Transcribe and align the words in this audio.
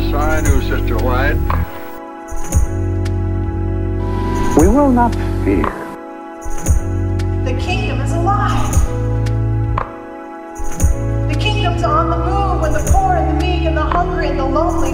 Yes, 0.00 0.14
I 0.14 0.40
do, 0.42 0.60
Sister 0.60 0.96
White. 0.98 1.34
We 4.56 4.68
will 4.68 4.92
not 4.92 5.12
fear. 5.44 5.64
The 7.44 7.58
kingdom 7.60 8.00
is 8.02 8.12
alive. 8.12 8.72
The 11.28 11.36
kingdom's 11.40 11.82
on 11.82 12.10
the 12.10 12.16
move 12.16 12.60
when 12.60 12.72
the 12.74 12.88
poor 12.92 13.16
and 13.16 13.28
the 13.28 13.44
meek 13.44 13.64
and 13.64 13.76
the 13.76 13.82
hungry 13.82 14.28
and 14.28 14.38
the 14.38 14.44
lonely. 14.44 14.92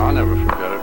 I'll 0.00 0.12
never 0.12 0.34
forget 0.34 0.72
it. 0.72 0.80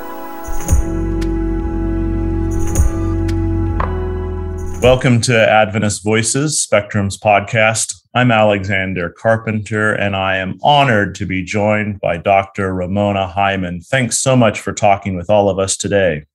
Welcome 4.82 5.20
to 5.24 5.36
Adventist 5.38 6.06
Voices, 6.06 6.62
Spectrum's 6.62 7.18
podcast. 7.18 7.99
I'm 8.16 8.32
Alexander 8.32 9.12
Carpenter, 9.12 9.94
and 9.94 10.16
I 10.16 10.38
am 10.38 10.58
honored 10.64 11.14
to 11.16 11.28
be 11.28 11.44
joined 11.44 12.00
by 12.00 12.18
Dr. 12.18 12.74
Ramona 12.74 13.28
Hyman. 13.28 13.82
Thanks 13.82 14.20
so 14.20 14.36
much 14.36 14.60
for 14.60 14.74
talking 14.74 15.16
with 15.16 15.30
all 15.30 15.48
of 15.48 15.60
us 15.60 15.78
today. 15.78 16.26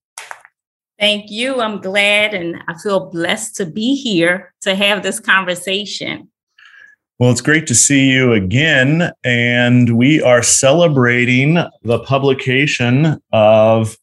Thank 1.01 1.33
you. 1.33 1.61
I'm 1.61 1.81
glad 1.81 2.33
and 2.33 2.63
I 2.69 2.79
feel 2.79 3.11
blessed 3.11 3.57
to 3.57 3.67
be 3.67 3.97
here 3.97 4.55
to 4.61 4.77
have 4.77 5.03
this 5.03 5.19
conversation. 5.19 6.31
Well, 7.19 7.33
it's 7.33 7.41
great 7.41 7.67
to 7.67 7.75
see 7.75 8.09
you 8.09 8.33
again. 8.33 9.11
And 9.25 9.97
we 9.97 10.23
are 10.23 10.45
celebrating 10.45 11.55
the 11.83 11.99
publication 12.05 13.21
of 13.33 13.97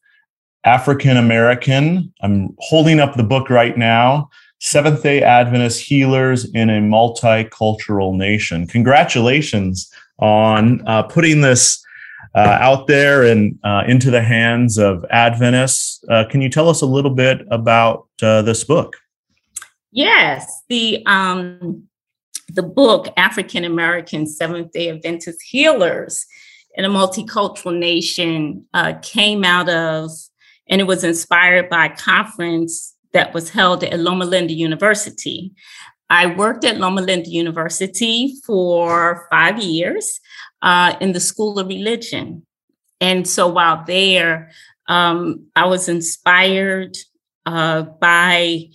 African 0.64 1.16
American. 1.16 2.12
I'm 2.20 2.54
holding 2.58 3.00
up 3.00 3.16
the 3.16 3.24
book 3.24 3.48
right 3.48 3.78
now 3.78 4.28
Seventh 4.64 5.02
day 5.02 5.22
Adventist 5.22 5.80
Healers 5.80 6.44
in 6.54 6.70
a 6.70 6.78
Multicultural 6.78 8.16
Nation. 8.16 8.68
Congratulations 8.68 9.90
on 10.20 10.86
uh, 10.86 11.02
putting 11.02 11.40
this 11.40 11.84
uh, 12.36 12.58
out 12.60 12.86
there 12.86 13.24
and 13.24 13.58
uh, 13.64 13.82
into 13.88 14.08
the 14.08 14.22
hands 14.22 14.78
of 14.78 15.04
Adventists. 15.10 16.04
Uh, 16.08 16.26
can 16.30 16.40
you 16.40 16.48
tell 16.48 16.68
us 16.68 16.80
a 16.80 16.86
little 16.86 17.10
bit 17.10 17.44
about 17.50 18.06
uh, 18.22 18.42
this 18.42 18.62
book? 18.62 18.94
Yes, 19.90 20.62
the 20.68 21.04
um, 21.06 21.88
the 22.48 22.62
book 22.62 23.08
African 23.16 23.64
American 23.64 24.28
Seventh 24.28 24.70
Day 24.70 24.90
Adventist 24.90 25.42
Healers 25.42 26.24
in 26.76 26.84
a 26.84 26.88
Multicultural 26.88 27.76
Nation 27.76 28.64
uh, 28.74 28.94
came 29.02 29.42
out 29.42 29.68
of, 29.68 30.12
and 30.68 30.80
it 30.80 30.84
was 30.84 31.02
inspired 31.02 31.68
by 31.68 31.86
a 31.86 31.96
conference 31.96 32.94
that 33.12 33.34
was 33.34 33.50
held 33.50 33.84
at 33.84 34.00
Loma 34.00 34.24
Linda 34.24 34.52
University. 34.52 35.52
I 36.10 36.26
worked 36.26 36.64
at 36.64 36.78
Loma 36.78 37.00
Linda 37.00 37.30
University 37.30 38.34
for 38.44 39.26
five 39.30 39.58
years 39.58 40.20
uh, 40.60 40.94
in 41.00 41.12
the 41.12 41.20
School 41.20 41.58
of 41.58 41.68
Religion. 41.68 42.46
And 43.00 43.26
so 43.26 43.48
while 43.48 43.82
there, 43.86 44.50
um, 44.88 45.46
I 45.56 45.66
was 45.66 45.88
inspired 45.88 46.96
uh, 47.46 47.82
by 47.82 48.68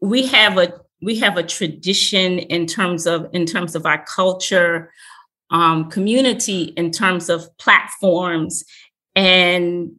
we 0.00 0.26
have 0.26 0.58
a 0.58 0.72
we 1.02 1.18
have 1.18 1.36
a 1.36 1.42
tradition 1.42 2.38
in 2.38 2.66
terms 2.66 3.06
of 3.06 3.28
in 3.32 3.46
terms 3.46 3.74
of 3.74 3.86
our 3.86 4.04
culture, 4.04 4.92
um, 5.50 5.90
community, 5.90 6.74
in 6.76 6.90
terms 6.90 7.28
of 7.28 7.46
platforms, 7.58 8.64
and 9.14 9.92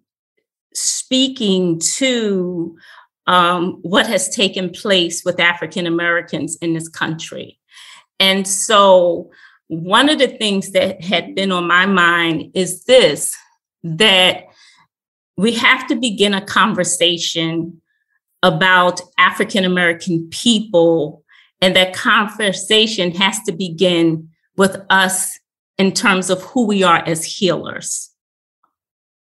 speaking 0.73 1.79
to 1.79 2.77
um, 3.27 3.79
what 3.81 4.07
has 4.07 4.29
taken 4.29 4.69
place 4.69 5.23
with 5.23 5.39
African 5.39 5.85
Americans 5.87 6.57
in 6.61 6.73
this 6.73 6.89
country. 6.89 7.59
And 8.19 8.47
so, 8.47 9.31
one 9.67 10.09
of 10.09 10.19
the 10.19 10.27
things 10.27 10.71
that 10.71 11.01
had 11.01 11.33
been 11.33 11.51
on 11.51 11.65
my 11.65 11.85
mind 11.85 12.51
is 12.53 12.83
this 12.83 13.35
that 13.83 14.43
we 15.37 15.53
have 15.53 15.87
to 15.87 15.95
begin 15.95 16.33
a 16.33 16.45
conversation 16.45 17.81
about 18.43 19.01
African 19.17 19.63
American 19.63 20.27
people, 20.29 21.23
and 21.61 21.75
that 21.75 21.93
conversation 21.93 23.11
has 23.15 23.39
to 23.43 23.51
begin 23.51 24.29
with 24.57 24.77
us 24.89 25.39
in 25.77 25.93
terms 25.93 26.29
of 26.29 26.41
who 26.43 26.67
we 26.67 26.83
are 26.83 27.03
as 27.07 27.23
healers. 27.23 28.09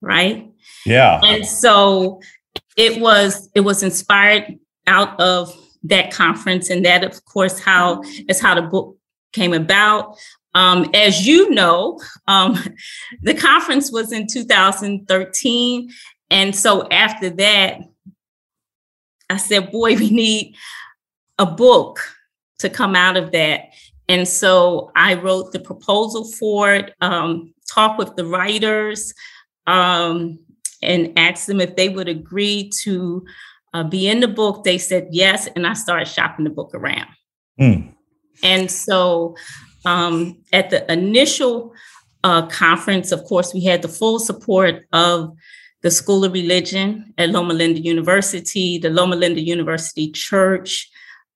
Right? 0.02 0.50
Yeah. 0.84 1.20
And 1.22 1.46
so 1.46 2.20
it 2.76 3.00
was 3.00 3.48
it 3.54 3.60
was 3.60 3.82
inspired 3.82 4.58
out 4.86 5.18
of 5.20 5.54
that 5.84 6.12
conference 6.12 6.70
and 6.70 6.84
that 6.84 7.04
of 7.04 7.24
course 7.24 7.58
how 7.58 8.02
is 8.28 8.40
how 8.40 8.54
the 8.54 8.62
book 8.62 8.96
came 9.32 9.52
about. 9.52 10.16
Um, 10.52 10.90
as 10.94 11.26
you 11.28 11.50
know 11.50 12.00
um, 12.26 12.58
the 13.22 13.34
conference 13.34 13.92
was 13.92 14.10
in 14.12 14.26
2013 14.26 15.90
and 16.30 16.56
so 16.56 16.88
after 16.88 17.30
that 17.30 17.80
i 19.30 19.36
said 19.36 19.70
boy 19.70 19.94
we 19.94 20.10
need 20.10 20.56
a 21.38 21.46
book 21.46 22.00
to 22.58 22.68
come 22.68 22.94
out 22.94 23.16
of 23.16 23.30
that. 23.30 23.68
And 24.08 24.26
so 24.26 24.90
i 24.96 25.14
wrote 25.14 25.52
the 25.52 25.60
proposal 25.60 26.24
for 26.24 26.74
it 26.74 26.94
um, 27.00 27.54
talked 27.72 27.98
with 27.98 28.16
the 28.16 28.26
writers 28.26 29.14
um, 29.68 30.40
and 30.82 31.12
asked 31.18 31.46
them 31.46 31.60
if 31.60 31.76
they 31.76 31.88
would 31.88 32.08
agree 32.08 32.70
to 32.82 33.24
uh, 33.74 33.84
be 33.84 34.08
in 34.08 34.20
the 34.20 34.28
book. 34.28 34.64
They 34.64 34.78
said 34.78 35.08
yes, 35.10 35.48
and 35.54 35.66
I 35.66 35.74
started 35.74 36.08
shopping 36.08 36.44
the 36.44 36.50
book 36.50 36.74
around. 36.74 37.08
Mm. 37.60 37.94
And 38.42 38.70
so 38.70 39.36
um, 39.84 40.42
at 40.52 40.70
the 40.70 40.90
initial 40.90 41.72
uh, 42.24 42.46
conference, 42.46 43.12
of 43.12 43.24
course, 43.24 43.54
we 43.54 43.64
had 43.64 43.82
the 43.82 43.88
full 43.88 44.18
support 44.18 44.86
of 44.92 45.32
the 45.82 45.90
School 45.90 46.24
of 46.24 46.32
Religion 46.32 47.14
at 47.16 47.30
Loma 47.30 47.54
Linda 47.54 47.80
University, 47.80 48.78
the 48.78 48.90
Loma 48.90 49.16
Linda 49.16 49.40
University 49.40 50.10
Church 50.10 50.90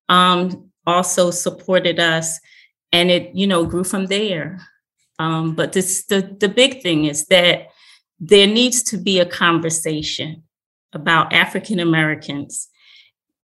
um, 0.08 0.70
also 0.86 1.30
supported 1.30 1.98
us, 1.98 2.38
and 2.92 3.10
it 3.10 3.34
you 3.34 3.46
know 3.46 3.64
grew 3.64 3.84
from 3.84 4.06
there. 4.06 4.60
Um, 5.18 5.54
but 5.54 5.72
this 5.72 6.04
the 6.06 6.36
the 6.40 6.48
big 6.48 6.82
thing 6.82 7.06
is 7.06 7.26
that 7.26 7.68
there 8.20 8.46
needs 8.46 8.82
to 8.84 8.96
be 8.96 9.18
a 9.18 9.26
conversation 9.26 10.42
about 10.92 11.32
African 11.32 11.80
Americans, 11.80 12.68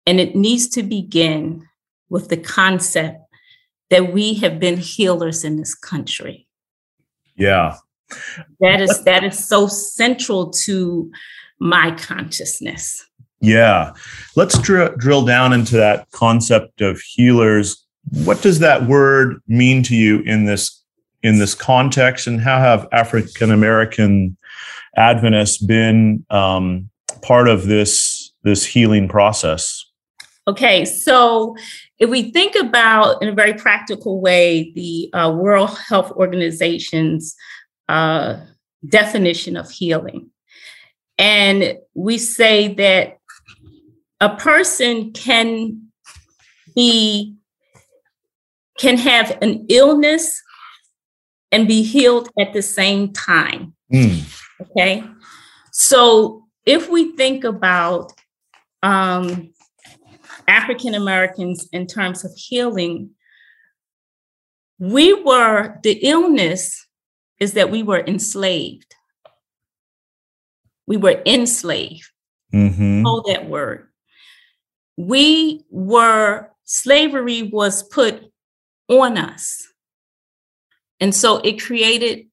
and 0.06 0.20
it 0.20 0.36
needs 0.36 0.68
to 0.68 0.82
begin 0.82 1.66
with 2.08 2.28
the 2.28 2.36
concept 2.36 3.18
that 3.90 4.12
we 4.12 4.34
have 4.34 4.58
been 4.58 4.76
healers 4.76 5.44
in 5.44 5.56
this 5.56 5.74
country. 5.74 6.46
Yeah. 7.36 7.76
That 8.60 8.80
is 8.80 9.04
that 9.04 9.24
is 9.24 9.38
so 9.38 9.66
central 9.66 10.50
to 10.50 11.10
my 11.60 11.92
consciousness. 11.92 13.04
Yeah. 13.40 13.92
Let's 14.36 14.58
dr- 14.58 14.98
drill 14.98 15.24
down 15.24 15.52
into 15.52 15.76
that 15.76 16.10
concept 16.10 16.80
of 16.80 17.00
healers. 17.00 17.86
What 18.24 18.42
does 18.42 18.58
that 18.58 18.86
word 18.86 19.40
mean 19.46 19.82
to 19.84 19.96
you 19.96 20.20
in 20.20 20.44
this 20.44 20.84
in 21.22 21.38
this 21.38 21.54
context 21.54 22.26
and 22.26 22.40
how 22.40 22.58
have 22.58 22.88
African 22.92 23.50
American 23.50 24.36
Adventists 25.00 25.56
been 25.56 26.24
um, 26.28 26.90
part 27.22 27.48
of 27.48 27.66
this 27.66 28.32
this 28.42 28.66
healing 28.66 29.08
process? 29.08 29.84
Okay, 30.46 30.84
so 30.84 31.56
if 31.98 32.10
we 32.10 32.30
think 32.30 32.54
about 32.54 33.22
in 33.22 33.28
a 33.28 33.34
very 33.34 33.54
practical 33.54 34.20
way 34.20 34.72
the 34.74 35.10
uh, 35.14 35.30
World 35.30 35.76
Health 35.88 36.10
Organization's 36.12 37.34
uh, 37.88 38.36
definition 38.88 39.56
of 39.56 39.70
healing, 39.70 40.30
and 41.18 41.78
we 41.94 42.18
say 42.18 42.74
that 42.74 43.18
a 44.20 44.36
person 44.36 45.12
can 45.12 45.88
be 46.74 47.34
can 48.78 48.98
have 48.98 49.36
an 49.40 49.66
illness 49.68 50.42
and 51.52 51.66
be 51.66 51.82
healed 51.82 52.28
at 52.38 52.52
the 52.52 52.62
same 52.62 53.12
time. 53.12 53.74
Mm. 53.92 54.49
Okay. 54.60 55.04
So 55.72 56.46
if 56.66 56.88
we 56.88 57.16
think 57.16 57.44
about 57.44 58.12
um, 58.82 59.52
African 60.48 60.94
Americans 60.94 61.68
in 61.72 61.86
terms 61.86 62.24
of 62.24 62.32
healing, 62.36 63.10
we 64.78 65.12
were, 65.14 65.78
the 65.82 65.98
illness 66.02 66.86
is 67.38 67.52
that 67.52 67.70
we 67.70 67.82
were 67.82 68.00
enslaved. 68.00 68.94
We 70.86 70.96
were 70.96 71.22
enslaved. 71.24 72.10
Mm-hmm. 72.52 73.04
Hold 73.04 73.26
that 73.26 73.48
word. 73.48 73.88
We 74.96 75.64
were, 75.70 76.50
slavery 76.64 77.42
was 77.42 77.82
put 77.82 78.22
on 78.88 79.16
us. 79.16 79.66
And 80.98 81.14
so 81.14 81.38
it 81.38 81.62
created 81.62 82.26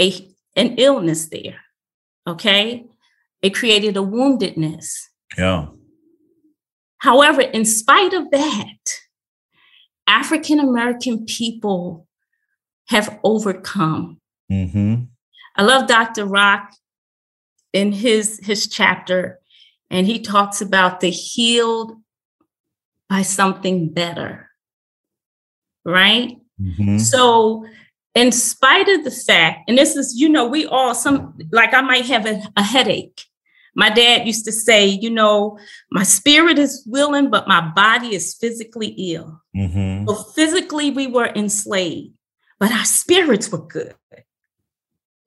a 0.00 0.28
an 0.56 0.74
illness 0.78 1.28
there. 1.28 1.60
Okay. 2.26 2.84
It 3.42 3.54
created 3.54 3.96
a 3.96 4.00
woundedness. 4.00 4.86
Yeah. 5.38 5.66
However, 6.98 7.40
in 7.40 7.64
spite 7.64 8.12
of 8.12 8.30
that, 8.30 9.00
African 10.06 10.60
American 10.60 11.24
people 11.24 12.06
have 12.88 13.18
overcome 13.24 14.20
Mm-hmm. 14.50 14.94
I 15.56 15.62
love 15.62 15.86
Dr. 15.86 16.26
Rock 16.26 16.72
in 17.72 17.92
his 17.92 18.40
his 18.42 18.66
chapter, 18.66 19.38
and 19.90 20.06
he 20.06 20.20
talks 20.20 20.60
about 20.60 21.00
the 21.00 21.10
healed 21.10 21.92
by 23.08 23.22
something 23.22 23.92
better. 23.92 24.50
Right? 25.84 26.36
Mm-hmm. 26.60 26.98
So, 26.98 27.64
in 28.14 28.32
spite 28.32 28.88
of 28.88 29.04
the 29.04 29.10
fact, 29.10 29.68
and 29.68 29.78
this 29.78 29.96
is, 29.96 30.14
you 30.16 30.28
know, 30.28 30.46
we 30.46 30.66
all 30.66 30.94
some 30.94 31.38
like 31.52 31.74
I 31.74 31.80
might 31.80 32.06
have 32.06 32.26
a, 32.26 32.42
a 32.56 32.62
headache. 32.62 33.24
My 33.76 33.88
dad 33.88 34.26
used 34.26 34.44
to 34.46 34.52
say, 34.52 34.86
you 34.86 35.10
know, 35.10 35.56
my 35.92 36.02
spirit 36.02 36.58
is 36.58 36.84
willing, 36.86 37.30
but 37.30 37.46
my 37.46 37.60
body 37.60 38.14
is 38.16 38.34
physically 38.34 38.88
ill. 38.88 39.40
Mm-hmm. 39.56 40.08
So 40.08 40.14
physically, 40.32 40.90
we 40.90 41.06
were 41.06 41.28
enslaved, 41.36 42.12
but 42.58 42.72
our 42.72 42.84
spirits 42.84 43.50
were 43.50 43.64
good. 43.64 43.94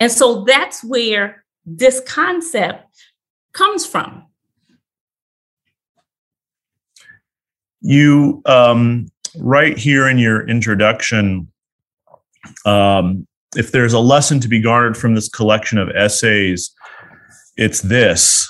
And 0.01 0.11
so 0.11 0.43
that's 0.43 0.83
where 0.83 1.45
this 1.65 2.01
concept 2.05 2.85
comes 3.53 3.85
from. 3.85 4.25
You 7.79 8.41
um, 8.45 9.07
right 9.39 9.77
here 9.77 10.09
in 10.09 10.17
your 10.17 10.45
introduction, 10.47 11.49
um, 12.65 13.27
if 13.55 13.71
there's 13.71 13.93
a 13.93 13.99
lesson 13.99 14.39
to 14.39 14.47
be 14.47 14.61
garnered 14.61 14.97
from 14.97 15.15
this 15.15 15.29
collection 15.29 15.77
of 15.77 15.89
essays, 15.89 16.73
it's 17.57 17.81
this, 17.81 18.49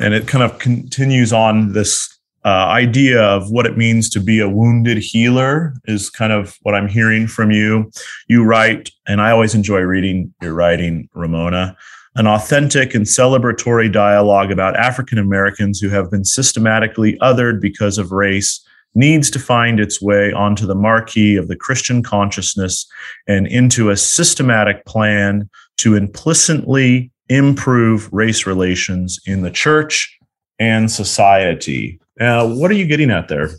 and 0.00 0.14
it 0.14 0.28
kind 0.28 0.44
of 0.44 0.58
continues 0.58 1.32
on 1.32 1.72
this 1.72 2.18
uh, 2.44 2.48
idea 2.48 3.20
of 3.20 3.50
what 3.50 3.66
it 3.66 3.76
means 3.76 4.08
to 4.08 4.20
be 4.20 4.40
a 4.40 4.48
wounded 4.48 4.98
healer 4.98 5.74
is 5.84 6.08
kind 6.08 6.32
of 6.32 6.56
what 6.62 6.74
I'm 6.74 6.88
hearing 6.88 7.26
from 7.26 7.50
you. 7.50 7.90
You 8.28 8.44
write, 8.44 8.90
and 9.06 9.20
I 9.20 9.32
always 9.32 9.54
enjoy 9.54 9.80
reading 9.80 10.32
your 10.40 10.54
writing, 10.54 11.08
Ramona, 11.14 11.76
an 12.14 12.26
authentic 12.26 12.94
and 12.94 13.04
celebratory 13.04 13.92
dialogue 13.92 14.50
about 14.50 14.76
African 14.76 15.18
Americans 15.18 15.80
who 15.80 15.88
have 15.88 16.10
been 16.10 16.24
systematically 16.24 17.18
othered 17.18 17.60
because 17.60 17.98
of 17.98 18.12
race 18.12 18.64
needs 18.94 19.30
to 19.30 19.38
find 19.38 19.78
its 19.78 20.00
way 20.02 20.32
onto 20.32 20.66
the 20.66 20.74
marquee 20.74 21.36
of 21.36 21.48
the 21.48 21.56
Christian 21.56 22.02
consciousness 22.02 22.86
and 23.26 23.46
into 23.46 23.90
a 23.90 23.96
systematic 23.96 24.84
plan 24.86 25.48
to 25.78 25.94
implicitly 25.94 27.10
improve 27.28 28.12
race 28.12 28.46
relations 28.46 29.20
in 29.26 29.42
the 29.42 29.50
church 29.50 30.18
and 30.58 30.90
society. 30.90 32.00
What 32.18 32.70
are 32.70 32.74
you 32.74 32.86
getting 32.86 33.10
at 33.10 33.28
there? 33.28 33.50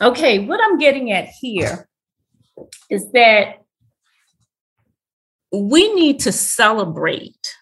Okay, 0.00 0.38
what 0.38 0.60
I'm 0.62 0.78
getting 0.78 1.12
at 1.12 1.26
here 1.26 1.88
is 2.88 3.10
that 3.12 3.58
we 5.52 5.92
need 5.92 6.20
to 6.20 6.32
celebrate. 6.32 7.54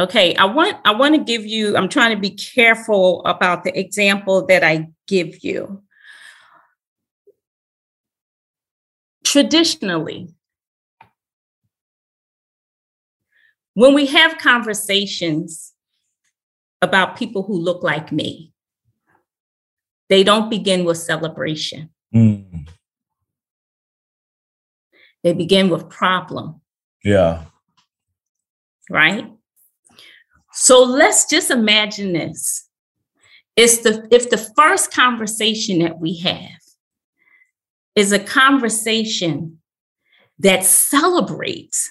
Okay, 0.00 0.34
I 0.36 0.44
want 0.44 0.76
I 0.84 0.94
want 0.94 1.14
to 1.16 1.22
give 1.22 1.44
you 1.44 1.76
I'm 1.76 1.88
trying 1.88 2.14
to 2.14 2.20
be 2.20 2.30
careful 2.30 3.22
about 3.24 3.64
the 3.64 3.78
example 3.78 4.46
that 4.46 4.64
I 4.64 4.86
give 5.08 5.44
you. 5.44 5.82
Traditionally, 9.30 10.34
when 13.74 13.92
we 13.92 14.06
have 14.06 14.38
conversations 14.38 15.74
about 16.80 17.18
people 17.18 17.42
who 17.42 17.58
look 17.58 17.82
like 17.82 18.10
me, 18.10 18.54
they 20.08 20.24
don't 20.24 20.48
begin 20.48 20.86
with 20.86 20.96
celebration. 20.96 21.90
Mm, 22.14 22.66
They 25.22 25.34
begin 25.34 25.68
with 25.68 25.90
problem, 25.90 26.62
yeah. 27.04 27.44
right? 28.88 29.30
So 30.54 30.82
let's 30.82 31.26
just 31.26 31.50
imagine 31.50 32.14
this. 32.14 32.66
It's 33.56 33.80
the 33.80 34.08
if 34.10 34.30
the 34.30 34.38
first 34.38 34.90
conversation 34.90 35.80
that 35.80 36.00
we 36.00 36.16
have 36.20 36.62
is 37.98 38.12
a 38.12 38.18
conversation 38.18 39.58
that 40.38 40.64
celebrates, 40.64 41.90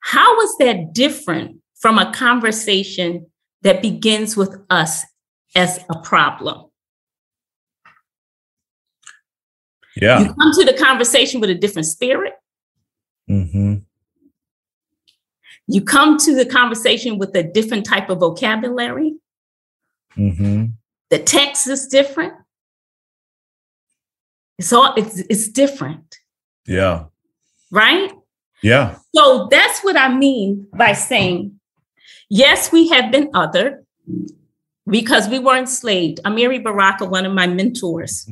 how 0.00 0.40
is 0.40 0.56
that 0.58 0.92
different 0.92 1.56
from 1.74 1.98
a 1.98 2.12
conversation 2.12 3.26
that 3.62 3.82
begins 3.82 4.36
with 4.36 4.56
us 4.70 5.04
as 5.56 5.80
a 5.90 5.98
problem? 6.00 6.66
Yeah. 9.96 10.20
You 10.20 10.34
come 10.34 10.52
to 10.52 10.64
the 10.64 10.74
conversation 10.74 11.40
with 11.40 11.50
a 11.50 11.54
different 11.54 11.86
spirit. 11.86 12.34
Mm-hmm. 13.28 13.74
You 15.66 15.82
come 15.82 16.16
to 16.18 16.34
the 16.34 16.46
conversation 16.46 17.18
with 17.18 17.34
a 17.34 17.42
different 17.42 17.84
type 17.84 18.08
of 18.08 18.18
vocabulary. 18.20 19.16
Mm-hmm. 20.16 20.66
The 21.10 21.18
text 21.18 21.66
is 21.66 21.88
different. 21.88 22.34
It's 24.58 24.72
all 24.72 24.92
it's 24.96 25.20
it's 25.30 25.48
different, 25.48 26.18
Yeah. 26.66 27.04
right? 27.70 28.12
Yeah. 28.62 28.96
So 29.14 29.46
that's 29.50 29.80
what 29.84 29.96
I 29.96 30.12
mean 30.12 30.66
by 30.74 30.92
saying, 30.94 31.58
yes, 32.28 32.72
we 32.72 32.88
have 32.88 33.12
been 33.12 33.30
othered 33.32 33.84
because 34.88 35.28
we 35.28 35.38
were 35.38 35.56
enslaved. 35.56 36.20
Amiri 36.24 36.62
Baraka, 36.62 37.04
one 37.04 37.24
of 37.24 37.32
my 37.32 37.46
mentors, 37.46 38.28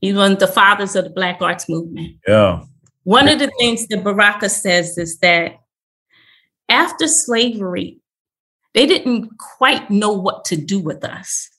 he's 0.00 0.16
one 0.16 0.32
of 0.32 0.38
the 0.38 0.46
fathers 0.46 0.96
of 0.96 1.04
the 1.04 1.10
Black 1.10 1.42
Arts 1.42 1.68
Movement. 1.68 2.16
Yeah. 2.26 2.62
One 3.04 3.28
of 3.28 3.38
the 3.38 3.52
things 3.58 3.86
that 3.88 4.02
Baraka 4.02 4.48
says 4.48 4.96
is 4.96 5.18
that 5.18 5.56
after 6.70 7.06
slavery, 7.06 8.00
they 8.72 8.86
didn't 8.86 9.30
quite 9.38 9.90
know 9.90 10.12
what 10.12 10.46
to 10.46 10.56
do 10.56 10.80
with 10.80 11.04
us. 11.04 11.50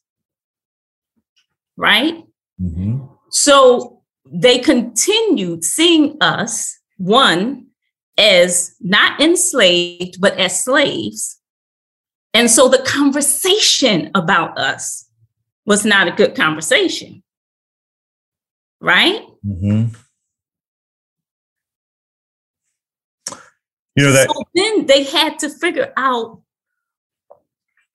Right? 1.77 2.23
Mm-hmm. 2.59 3.05
So 3.29 3.96
they 4.31 4.59
continued 4.59 5.63
seeing 5.63 6.17
us, 6.21 6.77
one, 6.97 7.67
as 8.17 8.75
not 8.81 9.21
enslaved, 9.21 10.19
but 10.19 10.37
as 10.37 10.63
slaves. 10.63 11.39
And 12.33 12.49
so 12.49 12.67
the 12.67 12.79
conversation 12.79 14.11
about 14.15 14.57
us 14.57 15.09
was 15.65 15.85
not 15.85 16.07
a 16.07 16.11
good 16.11 16.35
conversation. 16.35 17.23
Right? 18.79 19.21
Mm-hmm. 19.45 19.95
You 23.95 24.03
know 24.05 24.11
that 24.11 24.29
So 24.29 24.43
then 24.53 24.85
they 24.85 25.03
had 25.03 25.39
to 25.39 25.49
figure 25.49 25.91
out 25.97 26.41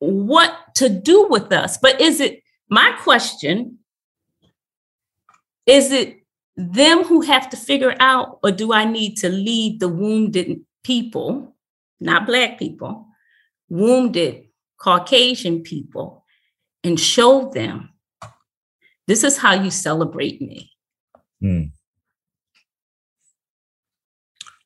what 0.00 0.52
to 0.74 0.88
do 0.88 1.28
with 1.28 1.52
us. 1.52 1.78
But 1.78 2.00
is 2.00 2.18
it 2.20 2.42
my 2.68 2.92
question? 3.02 3.78
Is 5.66 5.92
it 5.92 6.21
them 6.56 7.04
who 7.04 7.22
have 7.22 7.48
to 7.50 7.56
figure 7.56 7.94
out, 8.00 8.38
or 8.42 8.50
do 8.50 8.72
I 8.72 8.84
need 8.84 9.16
to 9.18 9.28
lead 9.28 9.80
the 9.80 9.88
wounded 9.88 10.60
people, 10.84 11.54
not 12.00 12.26
Black 12.26 12.58
people, 12.58 13.06
wounded 13.68 14.44
Caucasian 14.78 15.62
people, 15.62 16.24
and 16.84 16.98
show 16.98 17.50
them 17.50 17.90
this 19.06 19.24
is 19.24 19.38
how 19.38 19.54
you 19.54 19.70
celebrate 19.70 20.40
me? 20.40 20.70
Hmm. 21.40 21.62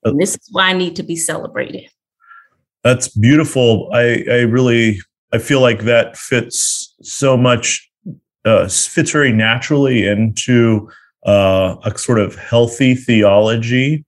And 0.04 0.20
this 0.20 0.34
is 0.34 0.48
why 0.52 0.68
I 0.68 0.72
need 0.72 0.96
to 0.96 1.02
be 1.02 1.16
celebrated. 1.16 1.88
That's 2.84 3.08
beautiful. 3.08 3.90
I, 3.92 4.24
I 4.30 4.40
really 4.42 5.00
I 5.32 5.38
feel 5.38 5.60
like 5.60 5.82
that 5.82 6.16
fits 6.16 6.94
so 7.02 7.36
much 7.36 7.90
uh, 8.44 8.68
fits 8.68 9.10
very 9.10 9.32
naturally 9.32 10.06
into 10.06 10.88
uh, 11.26 11.76
a 11.84 11.98
sort 11.98 12.20
of 12.20 12.36
healthy 12.36 12.94
theology 12.94 14.04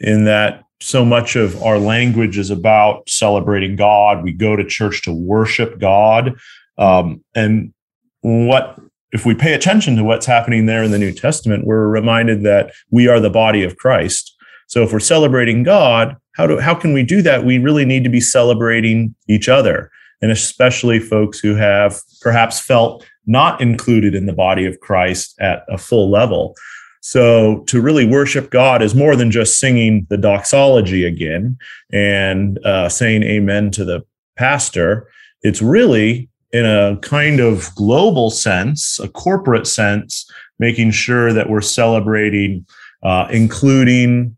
in 0.00 0.24
that 0.24 0.64
so 0.80 1.04
much 1.04 1.34
of 1.34 1.60
our 1.62 1.78
language 1.78 2.38
is 2.38 2.50
about 2.50 3.08
celebrating 3.08 3.74
God. 3.74 4.22
We 4.22 4.32
go 4.32 4.54
to 4.54 4.64
church 4.64 5.02
to 5.02 5.12
worship 5.12 5.78
God. 5.80 6.36
Um, 6.78 7.24
and 7.34 7.74
what 8.20 8.78
if 9.10 9.26
we 9.26 9.34
pay 9.34 9.54
attention 9.54 9.96
to 9.96 10.04
what's 10.04 10.26
happening 10.26 10.66
there 10.66 10.82
in 10.82 10.90
the 10.90 10.98
New 10.98 11.12
Testament, 11.12 11.66
we're 11.66 11.88
reminded 11.88 12.42
that 12.44 12.72
we 12.90 13.08
are 13.08 13.20
the 13.20 13.30
body 13.30 13.64
of 13.64 13.76
Christ. 13.76 14.36
So 14.68 14.82
if 14.82 14.92
we're 14.92 15.00
celebrating 15.00 15.62
God, 15.62 16.16
how 16.34 16.46
do 16.46 16.58
how 16.58 16.74
can 16.74 16.92
we 16.92 17.02
do 17.02 17.22
that? 17.22 17.44
We 17.44 17.58
really 17.58 17.84
need 17.84 18.04
to 18.04 18.10
be 18.10 18.20
celebrating 18.20 19.14
each 19.26 19.48
other, 19.48 19.90
and 20.20 20.30
especially 20.30 20.98
folks 20.98 21.38
who 21.38 21.54
have 21.54 22.00
perhaps 22.20 22.60
felt 22.60 23.04
not 23.26 23.60
included 23.60 24.14
in 24.14 24.26
the 24.26 24.32
body 24.32 24.64
of 24.64 24.80
Christ 24.80 25.34
at 25.40 25.64
a 25.68 25.78
full 25.78 26.10
level. 26.10 26.56
So 27.00 27.60
to 27.68 27.80
really 27.80 28.04
worship 28.04 28.50
God 28.50 28.82
is 28.82 28.94
more 28.94 29.16
than 29.16 29.30
just 29.30 29.58
singing 29.58 30.06
the 30.10 30.16
doxology 30.16 31.04
again 31.04 31.56
and 31.92 32.58
uh, 32.64 32.88
saying 32.88 33.22
amen 33.22 33.70
to 33.72 33.84
the 33.84 34.04
pastor. 34.36 35.08
It's 35.42 35.62
really 35.62 36.28
in 36.52 36.64
a 36.64 36.98
kind 37.02 37.40
of 37.40 37.74
global 37.74 38.30
sense, 38.30 38.98
a 38.98 39.08
corporate 39.08 39.66
sense, 39.66 40.28
making 40.58 40.90
sure 40.90 41.32
that 41.32 41.50
we're 41.50 41.60
celebrating, 41.60 42.66
uh, 43.02 43.28
including, 43.30 44.36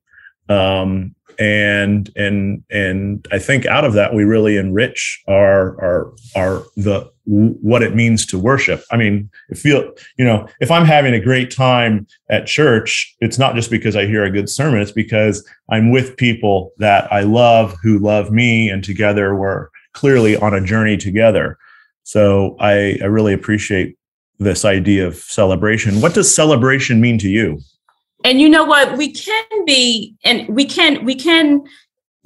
um, 0.48 1.14
and 1.40 2.10
and 2.16 2.62
and 2.70 3.26
I 3.32 3.38
think 3.38 3.64
out 3.64 3.84
of 3.84 3.94
that 3.94 4.14
we 4.14 4.24
really 4.24 4.58
enrich 4.58 5.22
our 5.26 5.80
our 5.82 6.12
our 6.36 6.62
the 6.76 7.10
what 7.24 7.82
it 7.82 7.94
means 7.94 8.26
to 8.26 8.38
worship. 8.38 8.82
I 8.90 8.96
mean, 8.96 9.30
if 9.48 9.60
feel 9.60 9.90
you 10.18 10.24
know 10.24 10.46
if 10.60 10.70
I'm 10.70 10.84
having 10.84 11.14
a 11.14 11.20
great 11.20 11.50
time 11.50 12.06
at 12.28 12.46
church, 12.46 13.16
it's 13.20 13.38
not 13.38 13.54
just 13.54 13.70
because 13.70 13.96
I 13.96 14.06
hear 14.06 14.22
a 14.22 14.30
good 14.30 14.50
sermon; 14.50 14.80
it's 14.80 14.92
because 14.92 15.46
I'm 15.70 15.90
with 15.90 16.16
people 16.18 16.72
that 16.76 17.10
I 17.10 17.22
love 17.22 17.74
who 17.82 17.98
love 17.98 18.30
me, 18.30 18.68
and 18.68 18.84
together 18.84 19.34
we're 19.34 19.68
clearly 19.94 20.36
on 20.36 20.52
a 20.52 20.64
journey 20.64 20.98
together. 20.98 21.56
So 22.02 22.56
I, 22.60 22.98
I 23.00 23.06
really 23.06 23.32
appreciate 23.32 23.96
this 24.38 24.64
idea 24.64 25.06
of 25.06 25.16
celebration. 25.16 26.00
What 26.00 26.14
does 26.14 26.34
celebration 26.34 27.00
mean 27.00 27.18
to 27.18 27.28
you? 27.28 27.60
And 28.24 28.40
you 28.40 28.48
know 28.48 28.64
what? 28.64 28.98
We 28.98 29.12
can 29.12 29.64
be, 29.64 30.16
and 30.24 30.48
we 30.48 30.64
can, 30.64 31.04
we 31.04 31.14
can, 31.14 31.62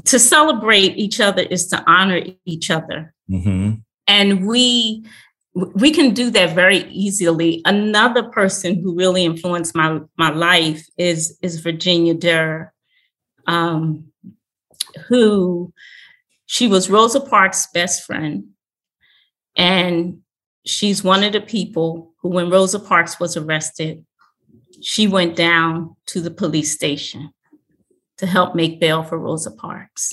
to 0.06 0.18
celebrate 0.18 0.96
each 0.96 1.20
other 1.20 1.42
is 1.42 1.66
to 1.68 1.82
honor 1.86 2.20
each 2.44 2.70
other. 2.70 3.14
Mm-hmm. 3.30 3.74
And 4.06 4.46
we, 4.46 5.04
we 5.54 5.92
can 5.92 6.12
do 6.12 6.30
that 6.30 6.54
very 6.54 6.84
easily. 6.90 7.62
Another 7.64 8.24
person 8.24 8.82
who 8.82 8.96
really 8.96 9.24
influenced 9.24 9.74
my 9.74 10.00
my 10.18 10.30
life 10.30 10.84
is 10.98 11.38
is 11.42 11.60
Virginia 11.60 12.12
Durr, 12.12 12.72
um, 13.46 14.06
who 15.08 15.72
she 16.46 16.66
was 16.66 16.90
Rosa 16.90 17.20
Parks' 17.20 17.68
best 17.72 18.04
friend, 18.04 18.48
and 19.56 20.18
she's 20.66 21.04
one 21.04 21.22
of 21.22 21.32
the 21.32 21.40
people 21.40 22.12
who, 22.20 22.30
when 22.30 22.50
Rosa 22.50 22.80
Parks 22.80 23.20
was 23.20 23.36
arrested, 23.36 24.04
she 24.84 25.06
went 25.06 25.34
down 25.34 25.96
to 26.04 26.20
the 26.20 26.30
police 26.30 26.70
station 26.70 27.32
to 28.18 28.26
help 28.26 28.54
make 28.54 28.80
bail 28.80 29.02
for 29.02 29.18
Rosa 29.18 29.50
Parks. 29.50 30.12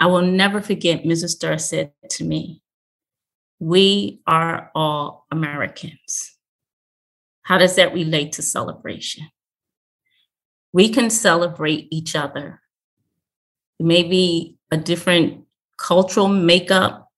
I 0.00 0.06
will 0.06 0.22
never 0.22 0.60
forget 0.60 1.04
Mrs. 1.04 1.38
Durr 1.38 1.58
said 1.58 1.92
to 2.10 2.24
me, 2.24 2.62
We 3.60 4.20
are 4.26 4.72
all 4.74 5.26
Americans. 5.30 6.36
How 7.42 7.58
does 7.58 7.76
that 7.76 7.94
relate 7.94 8.32
to 8.32 8.42
celebration? 8.42 9.28
We 10.72 10.88
can 10.88 11.08
celebrate 11.08 11.86
each 11.92 12.16
other. 12.16 12.60
Maybe 13.78 14.58
a 14.72 14.76
different 14.76 15.44
cultural 15.78 16.26
makeup. 16.26 17.08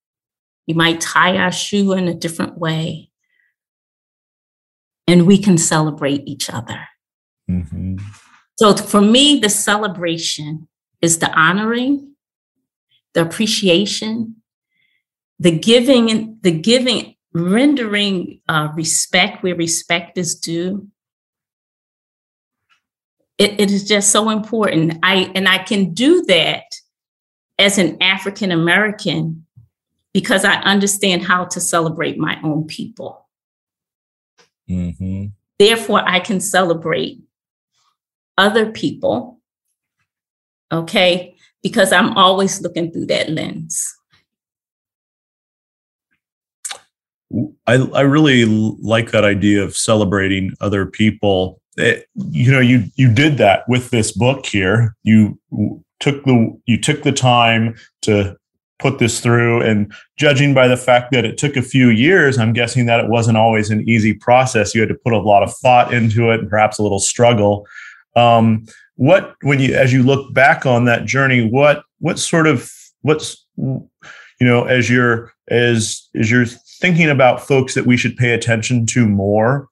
We 0.69 0.75
might 0.75 1.00
tie 1.00 1.38
our 1.38 1.52
shoe 1.52 1.95
in 1.95 2.09
a 2.09 2.14
different 2.14 2.59
way 2.59 3.06
and 5.07 5.27
we 5.27 5.39
can 5.39 5.59
celebrate 5.59 6.27
each 6.27 6.51
other. 6.51 6.81
Mm-hmm. 7.51 7.99
So 8.59 8.75
for 8.75 9.01
me, 9.01 9.39
the 9.39 9.51
celebration 9.51 10.69
is 11.03 11.19
the 11.19 11.31
honoring, 11.33 12.15
the 13.15 13.23
appreciation, 13.23 14.37
the 15.39 15.57
giving, 15.57 16.39
the 16.43 16.51
giving, 16.51 17.15
rendering 17.33 18.41
uh, 18.49 18.69
respect 18.75 19.43
where 19.43 19.55
respect 19.55 20.17
is 20.17 20.35
due. 20.35 20.89
It, 23.39 23.61
it 23.61 23.71
is 23.71 23.87
just 23.87 24.11
so 24.11 24.31
important. 24.31 24.99
I 25.03 25.31
and 25.35 25.47
I 25.47 25.59
can 25.59 25.93
do 25.93 26.25
that 26.25 26.65
as 27.59 27.77
an 27.77 28.03
African 28.03 28.51
American 28.51 29.45
because 30.15 30.47
I 30.47 30.55
understand 30.55 31.25
how 31.25 31.45
to 31.45 31.61
celebrate 31.61 32.17
my 32.17 32.39
own 32.43 32.67
people. 32.67 33.25
Mm-hmm. 34.68 35.26
Therefore, 35.58 36.02
I 36.06 36.20
can 36.20 36.40
celebrate 36.40 37.20
other 38.37 38.70
people. 38.70 39.40
Okay. 40.70 41.35
Because 41.62 41.92
I'm 41.92 42.16
always 42.16 42.61
looking 42.61 42.92
through 42.92 43.06
that 43.06 43.30
lens. 43.30 43.92
I, 47.66 47.75
I 47.75 48.02
really 48.02 48.44
like 48.44 49.11
that 49.11 49.25
idea 49.25 49.62
of 49.62 49.76
celebrating 49.76 50.52
other 50.61 50.87
people. 50.87 51.61
It, 51.76 51.99
eh, 51.99 52.02
you 52.14 52.52
know, 52.52 52.61
you 52.61 52.85
you 52.94 53.12
did 53.12 53.37
that 53.38 53.68
with 53.68 53.90
this 53.90 54.12
book 54.12 54.46
here. 54.46 54.96
You 55.02 55.38
took 55.99 56.25
the 56.25 56.58
you 56.66 56.80
took 56.80 57.02
the 57.02 57.12
time 57.12 57.75
to 58.02 58.37
put 58.78 58.99
this 58.99 59.21
through. 59.21 59.62
And 59.62 59.92
judging 60.18 60.54
by 60.54 60.68
the 60.68 60.76
fact 60.76 61.11
that 61.12 61.25
it 61.25 61.38
took 61.38 61.56
a 61.56 61.62
few 61.62 61.88
years 61.88 62.38
i'm 62.38 62.52
guessing 62.52 62.87
that 62.87 63.00
it 63.00 63.09
wasn't 63.09 63.38
always 63.38 63.71
an 63.71 63.88
easy 63.88 64.12
process. 64.14 64.75
You 64.75 64.80
had 64.83 64.90
to 64.90 64.95
put 64.95 65.12
a 65.12 65.18
lot 65.18 65.42
of 65.42 65.54
thought 65.56 65.95
into 65.95 66.30
it 66.30 66.40
and 66.40 66.50
perhaps 66.50 66.78
a 66.78 66.83
little 66.83 66.99
struggle. 66.99 67.66
Um, 68.16 68.66
what 68.97 69.35
when 69.42 69.61
you 69.61 69.75
as 69.75 69.92
you 69.92 70.02
look 70.02 70.33
back 70.35 70.66
on 70.66 70.87
that 70.87 71.04
journey 71.04 71.49
what 71.49 71.85
what 71.99 72.18
sort 72.18 72.47
of 72.47 72.71
what's 73.02 73.47
you 73.56 73.88
know 74.40 74.64
as 74.64 74.90
you're 74.90 75.33
as 75.49 76.09
as 76.14 76.30
you're 76.30 76.47
thinking 76.47 77.09
about 77.09 77.47
folks 77.47 77.75
that 77.75 77.87
we 77.87 77.97
should 77.97 78.16
pay 78.16 78.33
attention 78.33 78.85
to 78.87 79.06
more 79.06 79.68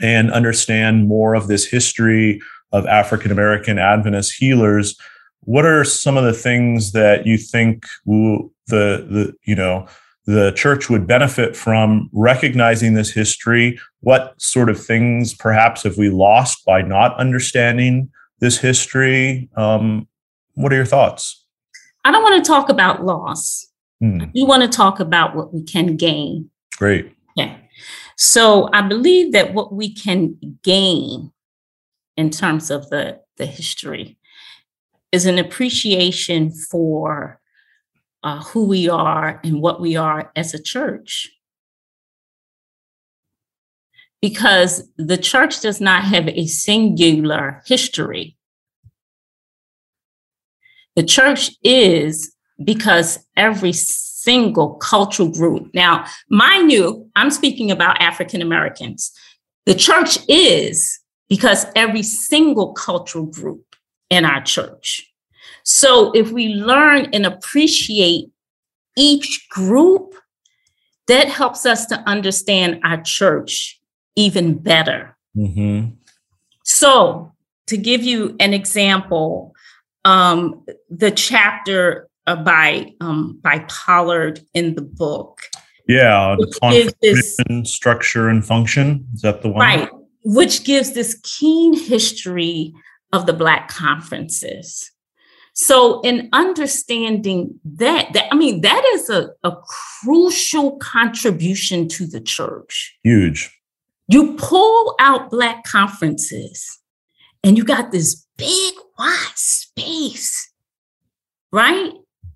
and 0.00 0.30
understand 0.32 1.06
more 1.06 1.34
of 1.34 1.48
this 1.48 1.66
history 1.66 2.40
of 2.72 2.86
african 2.86 3.30
american 3.30 3.78
adventist 3.78 4.34
healers 4.34 4.98
what 5.42 5.64
are 5.64 5.84
some 5.84 6.16
of 6.16 6.24
the 6.24 6.32
things 6.32 6.92
that 6.92 7.26
you 7.26 7.38
think 7.38 7.86
the 8.04 8.54
the 8.68 9.34
you 9.44 9.54
know 9.54 9.86
the 10.26 10.52
church 10.52 10.88
would 10.88 11.06
benefit 11.06 11.56
from 11.56 12.08
recognizing 12.12 12.94
this 12.94 13.10
history? 13.10 13.78
What 14.00 14.40
sort 14.40 14.68
of 14.68 14.82
things 14.82 15.34
perhaps 15.34 15.82
have 15.82 15.96
we 15.96 16.10
lost 16.10 16.64
by 16.64 16.82
not 16.82 17.16
understanding 17.16 18.10
this 18.38 18.58
history? 18.58 19.48
Um, 19.56 20.06
what 20.54 20.72
are 20.72 20.76
your 20.76 20.86
thoughts? 20.86 21.44
I 22.04 22.12
don't 22.12 22.22
want 22.22 22.44
to 22.44 22.48
talk 22.48 22.68
about 22.68 23.04
loss. 23.04 23.66
Hmm. 24.00 24.22
i 24.22 24.30
want 24.36 24.62
to 24.62 24.68
talk 24.68 24.98
about 24.98 25.36
what 25.36 25.52
we 25.52 25.62
can 25.62 25.96
gain. 25.96 26.50
Great. 26.76 27.14
Yeah. 27.36 27.56
So 28.16 28.68
i 28.72 28.80
believe 28.82 29.32
that 29.32 29.54
what 29.54 29.72
we 29.72 29.92
can 29.92 30.36
gain 30.62 31.32
in 32.16 32.30
terms 32.30 32.70
of 32.70 32.88
the 32.90 33.20
the 33.36 33.46
history 33.46 34.18
is 35.12 35.26
an 35.26 35.38
appreciation 35.38 36.50
for 36.52 37.40
uh, 38.22 38.42
who 38.42 38.66
we 38.66 38.88
are 38.88 39.40
and 39.42 39.60
what 39.60 39.80
we 39.80 39.96
are 39.96 40.30
as 40.36 40.54
a 40.54 40.62
church. 40.62 41.28
Because 44.20 44.88
the 44.96 45.16
church 45.16 45.60
does 45.60 45.80
not 45.80 46.04
have 46.04 46.28
a 46.28 46.46
singular 46.46 47.62
history. 47.66 48.36
The 50.96 51.02
church 51.02 51.50
is 51.64 52.34
because 52.62 53.18
every 53.36 53.72
single 53.72 54.74
cultural 54.74 55.30
group, 55.30 55.70
now, 55.72 56.04
mind 56.28 56.70
you, 56.70 57.08
I'm 57.16 57.30
speaking 57.30 57.70
about 57.70 58.00
African 58.00 58.42
Americans. 58.42 59.10
The 59.64 59.74
church 59.74 60.18
is 60.28 61.00
because 61.28 61.64
every 61.74 62.02
single 62.02 62.74
cultural 62.74 63.24
group 63.24 63.69
in 64.10 64.24
our 64.24 64.42
church. 64.42 65.06
So 65.64 66.12
if 66.12 66.30
we 66.30 66.48
learn 66.48 67.08
and 67.12 67.24
appreciate 67.24 68.30
each 68.96 69.46
group, 69.50 70.14
that 71.06 71.28
helps 71.28 71.66
us 71.66 71.86
to 71.86 71.96
understand 72.08 72.80
our 72.84 73.02
church 73.02 73.80
even 74.16 74.58
better. 74.58 75.16
Mm-hmm. 75.36 75.94
So, 76.64 77.32
to 77.66 77.76
give 77.76 78.02
you 78.02 78.36
an 78.38 78.54
example, 78.54 79.54
um, 80.04 80.64
the 80.88 81.10
chapter 81.10 82.08
uh, 82.26 82.36
by 82.36 82.92
um, 83.00 83.40
by 83.42 83.64
Pollard 83.68 84.40
in 84.54 84.74
the 84.74 84.82
book. 84.82 85.40
Yeah, 85.88 86.36
the 86.38 86.94
this, 87.02 87.40
structure 87.64 88.28
and 88.28 88.44
function. 88.44 89.06
Is 89.14 89.22
that 89.22 89.42
the 89.42 89.48
one? 89.48 89.60
Right, 89.60 89.88
which 90.24 90.64
gives 90.64 90.92
this 90.92 91.18
keen 91.24 91.74
history 91.74 92.72
of 93.12 93.26
the 93.26 93.32
Black 93.32 93.68
conferences. 93.68 94.90
So, 95.52 96.00
in 96.02 96.28
understanding 96.32 97.58
that, 97.64 98.12
that 98.12 98.28
I 98.32 98.36
mean, 98.36 98.60
that 98.60 98.84
is 98.94 99.10
a, 99.10 99.30
a 99.42 99.52
crucial 100.02 100.76
contribution 100.78 101.88
to 101.88 102.06
the 102.06 102.20
church. 102.20 102.96
Huge. 103.02 103.58
You 104.08 104.34
pull 104.36 104.94
out 105.00 105.30
Black 105.30 105.64
conferences 105.64 106.80
and 107.42 107.58
you 107.58 107.64
got 107.64 107.90
this 107.90 108.26
big, 108.36 108.74
wide 108.98 109.32
space, 109.34 110.52
right? 111.52 111.92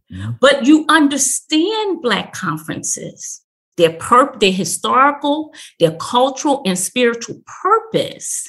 Yeah. 0.09 0.33
But 0.41 0.67
you 0.67 0.85
understand 0.89 2.03
Black 2.03 2.33
conferences, 2.33 3.43
their 3.77 3.93
purpose, 3.93 4.39
their 4.41 4.53
historical, 4.53 5.55
their 5.79 5.97
cultural, 5.97 6.63
and 6.67 6.79
spiritual 6.79 7.41
purpose 7.63 8.49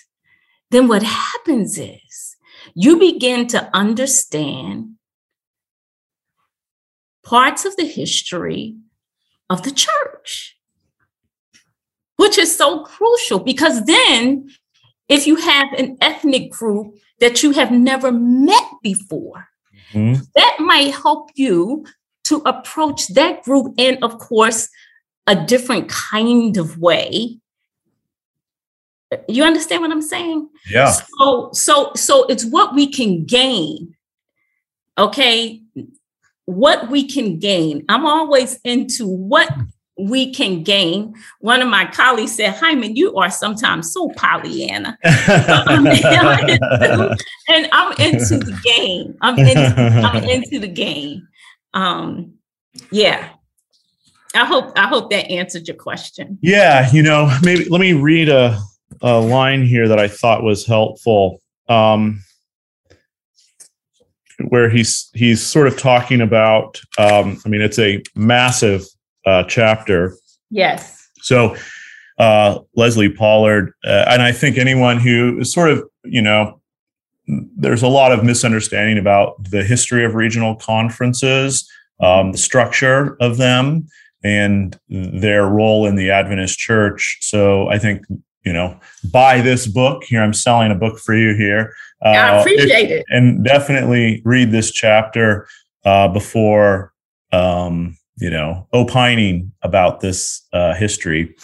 then 0.72 0.88
what 0.88 1.04
happens 1.04 1.78
is 1.78 2.05
you 2.76 3.00
begin 3.00 3.48
to 3.48 3.70
understand 3.74 4.96
parts 7.24 7.66
of 7.66 7.76
the 7.78 7.86
history 7.86 8.76
of 9.50 9.64
the 9.64 9.72
church, 9.72 10.58
which 12.18 12.38
is 12.38 12.56
so 12.56 12.84
crucial 12.84 13.40
because 13.40 13.86
then 13.86 14.50
if 15.08 15.26
you 15.26 15.38
have 15.38 15.72
an 15.74 15.98
ethnic 16.02 16.52
group 16.52 16.96
that 17.20 17.42
you 17.42 17.52
have 17.52 17.72
never 17.72 18.12
met 18.12 18.64
before, 18.84 19.48
mm-hmm. 19.92 20.22
that 20.36 20.58
might 20.60 20.94
help 20.94 21.32
you 21.36 21.86
to 22.26 22.38
approach 22.46 23.08
that 23.10 23.44
group 23.44 23.74
in, 23.78 24.04
of 24.04 24.18
course, 24.18 24.68
a 25.28 25.36
different 25.36 25.90
kind 25.90 26.58
of 26.58 26.78
way. 26.78 27.40
You 29.28 29.44
understand 29.44 29.82
what 29.82 29.92
I'm 29.92 30.02
saying? 30.02 30.50
Yeah. 30.70 30.92
So, 30.92 31.50
so, 31.54 31.92
so 31.96 32.26
it's 32.26 32.46
what 32.46 32.74
we 32.74 32.88
can 32.88 33.26
gain. 33.26 33.96
Okay. 34.98 35.62
What 36.46 36.90
we 36.90 37.08
can 37.08 37.40
gain. 37.40 37.86
I'm 37.90 38.06
always 38.06 38.60
into 38.64 39.08
what 39.08 39.50
we 39.98 40.34
can 40.34 40.64
gain. 40.64 41.14
One 41.40 41.62
of 41.62 41.70
my 41.70 41.86
colleagues 41.86 42.36
said, 42.36 42.56
Hyman, 42.56 42.96
you 42.96 43.16
are 43.16 43.30
sometimes 43.30 43.94
so 43.94 44.10
Pollyanna. 44.18 44.98
and 45.04 45.18
I'm 47.72 47.92
into 48.00 48.38
the 48.38 48.60
game. 48.64 49.16
I'm 49.22 49.40
into, 49.40 49.76
I'm 49.78 50.24
into 50.24 50.60
the 50.60 50.68
game. 50.68 51.28
Um, 51.74 52.34
yeah. 52.92 53.30
I 54.34 54.44
hope 54.44 54.74
I 54.76 54.88
hope 54.88 55.12
that 55.12 55.32
answered 55.32 55.66
your 55.68 55.78
question. 55.78 56.38
Yeah, 56.42 56.92
you 56.92 57.02
know, 57.02 57.32
maybe 57.42 57.70
let 57.70 57.80
me 57.80 57.94
read 57.94 58.28
a, 58.28 58.60
a 59.02 59.20
line 59.20 59.66
here 59.66 59.88
that 59.88 60.00
I 60.00 60.08
thought 60.08 60.44
was 60.44 60.66
helpful. 60.66 61.42
Um, 61.68 62.22
where 64.50 64.70
he's 64.70 65.10
he's 65.14 65.42
sort 65.42 65.66
of 65.66 65.78
talking 65.80 66.20
about 66.20 66.82
um, 66.98 67.42
i 67.46 67.50
mean 67.50 67.62
it's 67.62 67.80
a 67.80 68.04
massive 68.16 68.86
uh, 69.26 69.44
chapter. 69.44 70.16
Yes. 70.50 71.10
So 71.22 71.56
uh, 72.18 72.60
Leslie 72.76 73.10
Pollard, 73.10 73.74
uh, 73.84 74.06
and 74.08 74.22
I 74.22 74.32
think 74.32 74.58
anyone 74.58 75.00
who 75.00 75.40
is 75.40 75.52
sort 75.52 75.70
of, 75.72 75.84
you 76.04 76.22
know, 76.22 76.62
there's 77.28 77.82
a 77.82 77.88
lot 77.88 78.12
of 78.12 78.24
misunderstanding 78.24 78.98
about 78.98 79.44
the 79.50 79.64
history 79.64 80.06
of 80.06 80.14
regional 80.14 80.56
conferences, 80.56 81.68
um, 82.00 82.32
the 82.32 82.38
structure 82.38 83.18
of 83.20 83.38
them, 83.38 83.88
and 84.24 84.80
their 84.90 85.48
role 85.48 85.88
in 85.88 85.96
the 85.96 86.12
Adventist 86.12 86.60
church. 86.60 87.18
So 87.22 87.68
I 87.70 87.80
think, 87.80 88.06
you 88.46 88.54
know, 88.54 88.80
buy 89.12 89.42
this 89.42 89.68
book. 89.68 90.04
Here, 90.04 90.22
I'm 90.22 90.34
selling 90.34 90.72
a 90.72 90.76
book 90.76 91.00
for 91.00 91.16
you 91.16 91.36
here. 91.36 91.74
Uh, 92.04 92.10
I 92.10 92.40
appreciate 92.40 92.92
if, 92.92 93.00
it. 93.00 93.06
And 93.10 93.44
definitely 93.44 94.22
read 94.24 94.52
this 94.52 94.72
chapter 94.72 95.48
uh, 95.84 96.08
before 96.10 96.94
um, 97.32 97.98
you 98.18 98.30
know, 98.30 98.66
opining 98.72 99.52
about 99.62 100.00
this 100.00 100.46
uh, 100.54 100.74
history. 100.74 101.36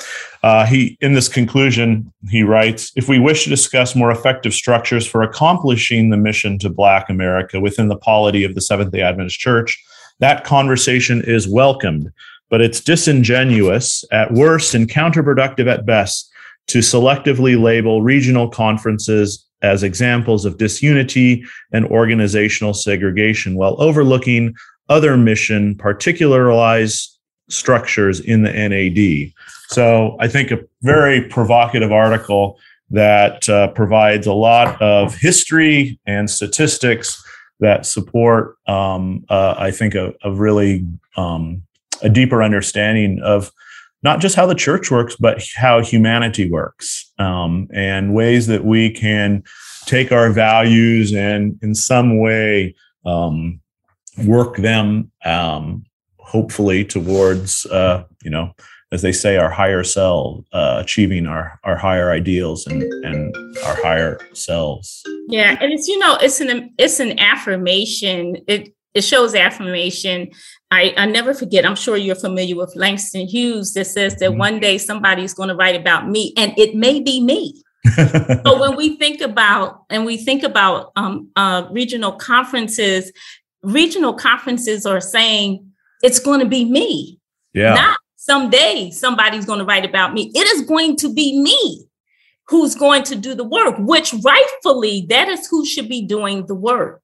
Uh, 0.42 0.66
he, 0.66 0.98
in 1.02 1.14
this 1.14 1.28
conclusion, 1.28 2.12
he 2.30 2.44
writes: 2.44 2.94
If 2.96 3.10
we 3.10 3.20
wish 3.20 3.44
to 3.44 3.50
discuss 3.50 3.96
more 3.96 4.12
effective 4.12 4.54
structures 4.54 5.06
for 5.06 5.22
accomplishing 5.22 6.10
the 6.10 6.18
mission 6.18 6.58
to 6.60 6.70
Black 6.70 7.10
America 7.10 7.60
within 7.60 7.90
the 7.90 7.98
polity 7.98 8.44
of 8.44 8.56
the 8.56 8.62
Seventh 8.62 8.92
Day 8.92 9.02
Adventist 9.02 9.40
Church, 9.40 9.84
that 10.20 10.46
conversation 10.46 11.22
is 11.26 11.48
welcomed, 11.48 12.10
but 12.50 12.62
it's 12.62 12.80
disingenuous 12.80 14.06
at 14.12 14.32
worst 14.32 14.74
and 14.74 14.90
counterproductive 14.90 15.68
at 15.68 15.86
best 15.86 16.31
to 16.72 16.80
selectively 16.80 17.62
label 17.62 18.02
regional 18.02 18.50
conferences 18.50 19.46
as 19.62 19.84
examples 19.84 20.46
of 20.46 20.58
disunity 20.58 21.44
and 21.72 21.86
organizational 21.88 22.74
segregation 22.74 23.56
while 23.56 23.80
overlooking 23.82 24.54
other 24.90 25.16
mission 25.16 25.76
particularized 25.76 27.18
structures 27.50 28.20
in 28.20 28.44
the 28.44 28.52
NAD. 28.52 29.34
So 29.68 30.18
I 30.20 30.28
think 30.28 30.52
a 30.52 30.60
very 30.82 31.22
provocative 31.22 31.92
article 31.92 32.60
that 32.90 33.48
uh, 33.48 33.68
provides 33.70 34.28
a 34.28 34.34
lot 34.34 34.82
of 34.82 35.16
history 35.16 36.00
and 36.06 36.30
statistics 36.30 37.24
that 37.60 37.86
support, 37.86 38.58
um, 38.68 39.24
uh, 39.30 39.56
I 39.58 39.72
think, 39.72 39.96
a, 39.96 40.14
a 40.24 40.32
really 40.32 40.86
um, 41.16 41.64
a 42.02 42.10
deeper 42.10 42.42
understanding 42.44 43.22
of 43.24 43.52
not 44.04 44.20
just 44.20 44.36
how 44.36 44.46
the 44.46 44.56
church 44.56 44.90
works, 44.90 45.16
but 45.20 45.44
how 45.56 45.82
humanity 45.82 46.50
works, 46.50 47.12
um, 47.20 47.68
and 47.74 48.14
ways 48.14 48.48
that 48.48 48.66
we 48.66 48.90
can 48.90 49.44
take 49.86 50.12
our 50.12 50.30
values 50.30 51.14
and, 51.14 51.60
in 51.62 51.76
some 51.76 52.20
way, 52.20 52.76
um, 53.06 53.60
work 54.26 54.58
them 54.58 55.12
um, 55.26 55.84
hopefully 56.18 56.86
towards 56.86 57.66
uh, 57.68 58.04
you 58.24 58.32
know 58.32 58.54
as 58.94 59.02
they 59.02 59.12
say 59.12 59.38
our 59.38 59.50
higher 59.50 59.84
self 59.84 60.44
uh, 60.54 60.78
achieving 60.82 61.26
our 61.26 61.60
our 61.64 61.78
higher 61.78 62.12
ideals 62.12 62.68
and 62.68 62.84
and 63.06 63.36
our 63.66 63.76
higher 63.82 64.20
selves. 64.34 65.04
Yeah 65.28 65.58
and 65.62 65.72
it's 65.72 65.88
you 65.88 66.00
know 66.00 66.18
it's 66.22 66.42
an 66.42 66.74
it's 66.78 67.00
an 67.00 67.20
affirmation. 67.20 68.38
It 68.48 68.74
it 68.94 69.02
shows 69.02 69.36
affirmation 69.36 70.30
I, 70.72 70.94
I 70.96 71.06
never 71.06 71.34
forget, 71.34 71.66
I'm 71.66 71.76
sure 71.76 71.98
you're 71.98 72.16
familiar 72.16 72.56
with 72.56 72.74
Langston 72.78 73.28
Hughes 73.28 73.74
that 73.74 73.86
says 73.86 74.16
that 74.16 74.30
mm-hmm. 74.30 74.40
one 74.40 74.60
day 74.60 74.78
somebody's 74.78 75.34
going 75.34 75.50
to 75.50 75.56
write 75.56 75.76
about 75.76 76.08
me 76.08 76.34
and 76.38 76.58
it 76.58 76.76
may 76.76 77.02
be 77.02 77.22
me. 77.22 77.62
so 77.96 78.60
when 78.60 78.78
we 78.78 78.96
think 78.98 79.22
about 79.22 79.84
and 79.90 80.06
we 80.06 80.16
think 80.16 80.44
about 80.44 80.92
um, 80.96 81.30
uh, 81.36 81.68
regional 81.72 82.14
conferences, 82.14 83.12
regional 83.64 84.14
conferences 84.14 84.86
are 84.86 85.02
saying 85.02 85.68
it's 86.02 86.20
going 86.20 86.40
to 86.40 86.46
be 86.46 86.64
me. 86.64 87.20
Yeah. 87.54 87.74
Not 87.74 87.98
someday 88.16 88.92
somebody's 88.92 89.46
going 89.46 89.60
to 89.60 89.66
write 89.66 89.86
about 89.86 90.14
me. 90.14 90.32
It 90.34 90.48
is 90.48 90.66
going 90.66 90.96
to 90.98 91.14
be 91.14 91.42
me 91.42 91.86
who's 92.48 92.76
going 92.76 93.04
to 93.04 93.16
do 93.16 93.36
the 93.36 93.44
work, 93.44 93.76
which 93.80 94.14
rightfully 94.24 95.06
that 95.10 95.28
is 95.28 95.48
who 95.48 95.66
should 95.66 95.90
be 95.90 96.02
doing 96.02 96.46
the 96.46 96.56
work. 96.56 97.02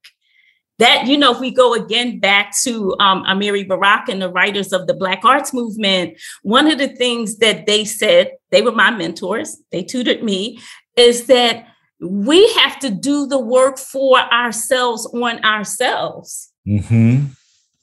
That, 0.80 1.08
you 1.08 1.18
know, 1.18 1.32
if 1.32 1.40
we 1.40 1.52
go 1.52 1.74
again 1.74 2.20
back 2.20 2.56
to 2.64 2.96
um, 3.00 3.24
Amiri 3.24 3.68
Barak 3.68 4.10
and 4.10 4.22
the 4.22 4.30
writers 4.30 4.72
of 4.72 4.86
the 4.86 4.94
Black 4.94 5.26
Arts 5.26 5.52
Movement, 5.52 6.20
one 6.44 6.70
of 6.70 6.78
the 6.78 6.90
things 6.90 7.38
that 7.38 7.66
they 7.66 7.84
said, 7.84 8.32
they 8.52 8.62
were 8.62 8.72
my 8.72 8.92
mentors, 8.92 9.58
they 9.72 9.82
tutored 9.84 10.22
me, 10.22 10.60
is 10.96 11.26
that 11.26 11.66
we 12.00 12.48
have 12.54 12.78
to 12.80 12.92
do 12.92 13.26
the 13.26 13.40
work 13.40 13.80
for 13.80 14.20
ourselves 14.20 15.08
on 15.14 15.44
ourselves. 15.44 16.52
Mm-hmm. 16.68 17.26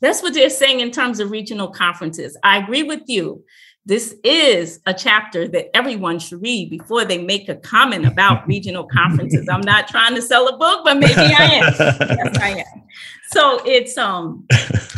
That's 0.01 0.23
what 0.23 0.35
they're 0.35 0.51
saying 0.51 0.81
in 0.81 0.91
terms 0.91 1.19
of 1.19 1.31
regional 1.31 1.69
conferences. 1.69 2.37
I 2.45 2.59
agree 2.59 2.83
with 2.83 3.03
you. 3.07 3.43
This 3.87 4.15
is 4.25 4.81
a 4.87 4.95
chapter 4.95 5.47
that 5.49 5.77
everyone 5.77 6.19
should 6.19 6.41
read 6.41 6.71
before 6.71 7.05
they 7.05 7.19
make 7.19 7.51
a 7.51 7.57
comment 7.57 8.07
about 8.07 8.47
regional 8.49 8.85
conferences. 8.85 9.47
I'm 9.49 9.61
not 9.61 9.89
trying 9.89 10.15
to 10.15 10.23
sell 10.23 10.49
a 10.49 10.57
book, 10.57 10.85
but 10.85 10.99
maybe 10.99 11.15
I 11.15 11.45
am. 11.45 11.75
yes, 11.79 12.39
I 12.39 12.49
am. 12.61 12.83
So 13.29 13.61
it's 13.65 13.99
um 13.99 14.47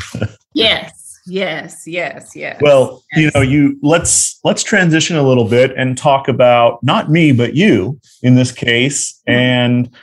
yes. 0.54 1.02
Yes, 1.28 1.82
yes, 1.88 2.36
yes. 2.36 2.60
Well, 2.60 3.02
yes. 3.16 3.20
you 3.20 3.30
know, 3.34 3.44
you 3.44 3.76
let's 3.82 4.38
let's 4.44 4.62
transition 4.62 5.16
a 5.16 5.26
little 5.26 5.48
bit 5.48 5.72
and 5.76 5.98
talk 5.98 6.28
about 6.28 6.80
not 6.84 7.10
me 7.10 7.32
but 7.32 7.56
you 7.56 8.00
in 8.22 8.36
this 8.36 8.52
case. 8.52 9.20
Mm-hmm. 9.28 9.38
And 9.38 9.94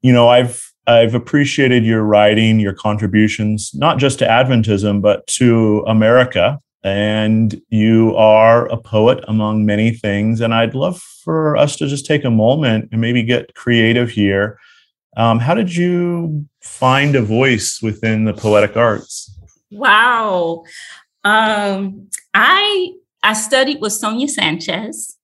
you 0.00 0.14
know, 0.14 0.28
I've 0.28 0.72
I've 0.86 1.14
appreciated 1.14 1.84
your 1.84 2.04
writing, 2.04 2.58
your 2.60 2.72
contributions, 2.72 3.72
not 3.74 3.98
just 3.98 4.18
to 4.20 4.26
Adventism 4.26 5.02
but 5.02 5.26
to 5.26 5.84
America. 5.86 6.58
And 6.84 7.60
you 7.68 8.14
are 8.16 8.66
a 8.66 8.76
poet 8.76 9.24
among 9.26 9.66
many 9.66 9.90
things. 9.90 10.40
And 10.40 10.54
I'd 10.54 10.74
love 10.74 11.00
for 11.24 11.56
us 11.56 11.76
to 11.76 11.88
just 11.88 12.06
take 12.06 12.24
a 12.24 12.30
moment 12.30 12.90
and 12.92 13.00
maybe 13.00 13.22
get 13.22 13.54
creative 13.54 14.10
here. 14.10 14.58
Um, 15.16 15.38
how 15.38 15.54
did 15.54 15.74
you 15.74 16.46
find 16.60 17.16
a 17.16 17.22
voice 17.22 17.80
within 17.82 18.24
the 18.24 18.34
poetic 18.34 18.76
arts? 18.76 19.34
Wow. 19.70 20.64
Um, 21.24 22.08
I 22.34 22.92
I 23.22 23.32
studied 23.32 23.80
with 23.80 23.92
Sonia 23.92 24.28
Sanchez. 24.28 25.18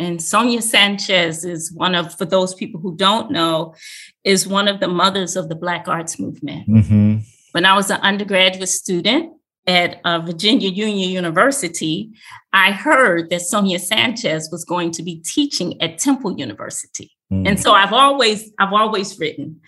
And 0.00 0.22
Sonia 0.22 0.62
Sanchez 0.62 1.44
is 1.44 1.72
one 1.72 1.94
of, 1.94 2.16
for 2.16 2.24
those 2.24 2.54
people 2.54 2.80
who 2.80 2.96
don't 2.96 3.30
know, 3.32 3.74
is 4.22 4.46
one 4.46 4.68
of 4.68 4.80
the 4.80 4.88
mothers 4.88 5.36
of 5.36 5.48
the 5.48 5.56
Black 5.56 5.88
Arts 5.88 6.20
Movement. 6.20 6.68
Mm-hmm. 6.68 7.18
When 7.52 7.64
I 7.64 7.74
was 7.74 7.90
an 7.90 8.00
undergraduate 8.00 8.68
student 8.68 9.32
at 9.68 10.00
uh, 10.04 10.18
Virginia 10.20 10.70
Union 10.70 11.10
University, 11.10 12.10
I 12.52 12.72
heard 12.72 13.30
that 13.30 13.42
Sonia 13.42 13.78
Sanchez 13.78 14.48
was 14.50 14.64
going 14.64 14.90
to 14.92 15.02
be 15.02 15.20
teaching 15.20 15.80
at 15.82 15.98
Temple 15.98 16.36
University. 16.38 17.12
Mm-hmm. 17.30 17.46
And 17.46 17.60
so 17.60 17.72
I've 17.72 17.92
always, 17.92 18.50
I've 18.58 18.72
always 18.72 19.18
written. 19.18 19.60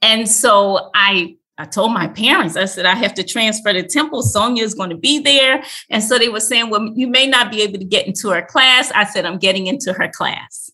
And 0.00 0.28
so 0.28 0.90
I 0.94 1.36
I 1.60 1.64
told 1.64 1.92
my 1.92 2.06
parents, 2.06 2.56
I 2.56 2.66
said, 2.66 2.86
I 2.86 2.94
have 2.94 3.14
to 3.14 3.24
transfer 3.24 3.72
to 3.72 3.82
Temple. 3.82 4.22
Sonia 4.22 4.62
is 4.62 4.74
going 4.74 4.90
to 4.90 4.96
be 4.96 5.18
there. 5.18 5.64
And 5.90 6.04
so 6.04 6.16
they 6.16 6.28
were 6.28 6.38
saying, 6.38 6.70
Well, 6.70 6.92
you 6.94 7.08
may 7.08 7.26
not 7.26 7.50
be 7.50 7.62
able 7.62 7.80
to 7.80 7.84
get 7.84 8.06
into 8.06 8.30
her 8.30 8.42
class. 8.42 8.92
I 8.92 9.04
said, 9.04 9.26
I'm 9.26 9.38
getting 9.38 9.66
into 9.66 9.92
her 9.92 10.08
class. 10.08 10.70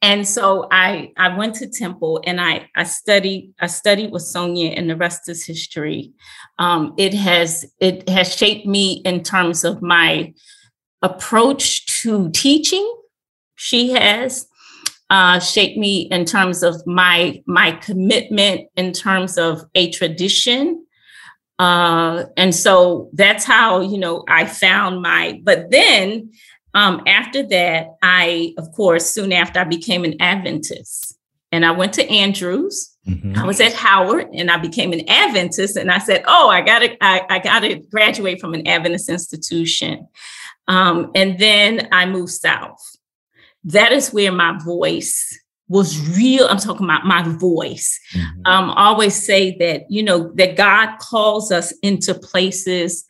And 0.00 0.26
so 0.26 0.68
I 0.70 1.12
I 1.16 1.36
went 1.36 1.56
to 1.56 1.68
Temple 1.68 2.20
and 2.24 2.40
I 2.40 2.68
I 2.76 2.84
studied 2.84 3.52
I 3.58 3.66
studied 3.66 4.12
with 4.12 4.22
Sonia 4.22 4.70
and 4.70 4.88
the 4.88 4.96
rest 4.96 5.28
is 5.28 5.44
history. 5.44 6.12
Um, 6.58 6.94
it 6.96 7.14
has 7.14 7.66
it 7.80 8.08
has 8.08 8.34
shaped 8.34 8.66
me 8.66 9.02
in 9.04 9.22
terms 9.22 9.64
of 9.64 9.82
my 9.82 10.32
approach 11.02 11.86
to 12.02 12.30
teaching. 12.30 12.94
She 13.56 13.90
has 13.90 14.46
uh, 15.10 15.40
shaped 15.40 15.78
me 15.78 16.02
in 16.10 16.24
terms 16.24 16.62
of 16.62 16.86
my 16.86 17.42
my 17.46 17.72
commitment 17.72 18.68
in 18.76 18.92
terms 18.92 19.36
of 19.36 19.64
a 19.74 19.90
tradition. 19.90 20.84
Uh, 21.58 22.26
and 22.36 22.54
so 22.54 23.10
that's 23.14 23.44
how 23.44 23.80
you 23.80 23.98
know 23.98 24.24
I 24.28 24.44
found 24.44 25.02
my. 25.02 25.40
But 25.42 25.70
then 25.72 26.30
um, 26.74 27.02
after 27.06 27.42
that, 27.48 27.96
I 28.02 28.54
of 28.58 28.72
course 28.72 29.10
soon 29.10 29.32
after 29.32 29.60
I 29.60 29.64
became 29.64 30.04
an 30.04 30.14
Adventist, 30.20 31.18
and 31.50 31.64
I 31.64 31.70
went 31.70 31.94
to 31.94 32.08
Andrews. 32.08 32.94
Mm-hmm. 33.08 33.36
I 33.36 33.46
was 33.46 33.58
at 33.60 33.72
Howard 33.72 34.28
and 34.34 34.50
I 34.50 34.58
became 34.58 34.92
an 34.92 35.08
Adventist, 35.08 35.76
and 35.76 35.90
I 35.90 35.98
said, 35.98 36.24
"Oh, 36.26 36.50
I 36.50 36.60
got 36.60 36.80
to, 36.80 37.04
I, 37.04 37.24
I 37.28 37.38
got 37.38 37.60
to 37.60 37.76
graduate 37.76 38.40
from 38.40 38.54
an 38.54 38.66
Adventist 38.66 39.08
institution." 39.08 40.08
Um, 40.68 41.10
and 41.14 41.38
then 41.38 41.88
I 41.92 42.06
moved 42.06 42.32
south. 42.32 42.78
That 43.64 43.92
is 43.92 44.12
where 44.12 44.30
my 44.30 44.58
voice 44.64 45.38
was 45.68 46.16
real. 46.16 46.46
I'm 46.46 46.58
talking 46.58 46.84
about 46.84 47.04
my 47.04 47.22
voice. 47.22 47.98
Mm-hmm. 48.14 48.46
Um, 48.46 48.70
I 48.70 48.86
always 48.86 49.14
say 49.14 49.56
that, 49.58 49.90
you 49.90 50.02
know, 50.02 50.32
that 50.34 50.56
God 50.56 50.98
calls 50.98 51.52
us 51.52 51.72
into 51.82 52.14
places 52.14 53.04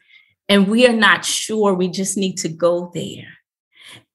and 0.48 0.68
we 0.68 0.86
are 0.86 0.92
not 0.92 1.24
sure. 1.24 1.74
We 1.74 1.88
just 1.88 2.16
need 2.16 2.36
to 2.38 2.48
go 2.48 2.90
there. 2.94 3.28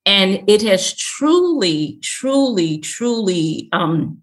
And 0.06 0.44
it 0.48 0.62
has 0.64 0.96
truly, 0.96 2.00
truly, 2.02 2.80
truly, 2.80 3.70
um, 3.72 4.22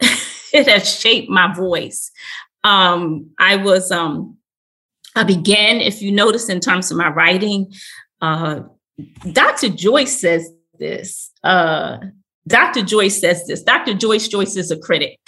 it 0.00 0.68
has 0.68 0.98
shaped 1.00 1.30
my 1.30 1.54
voice. 1.54 2.10
Um, 2.62 3.30
I 3.38 3.56
was 3.56 3.90
um, 3.90 4.36
I 5.14 5.24
began, 5.24 5.80
if 5.80 6.00
you 6.00 6.12
notice 6.12 6.48
in 6.48 6.60
terms 6.60 6.90
of 6.90 6.96
my 6.96 7.08
writing, 7.08 7.72
uh, 8.20 8.60
Dr. 9.32 9.68
Joyce 9.68 10.20
says 10.20 10.50
this. 10.78 11.30
Uh, 11.44 11.98
Dr. 12.46 12.82
Joyce 12.82 13.20
says 13.20 13.46
this. 13.46 13.62
Dr. 13.62 13.94
Joyce 13.94 14.28
Joyce 14.28 14.56
is 14.56 14.70
a 14.70 14.78
critic. 14.78 15.18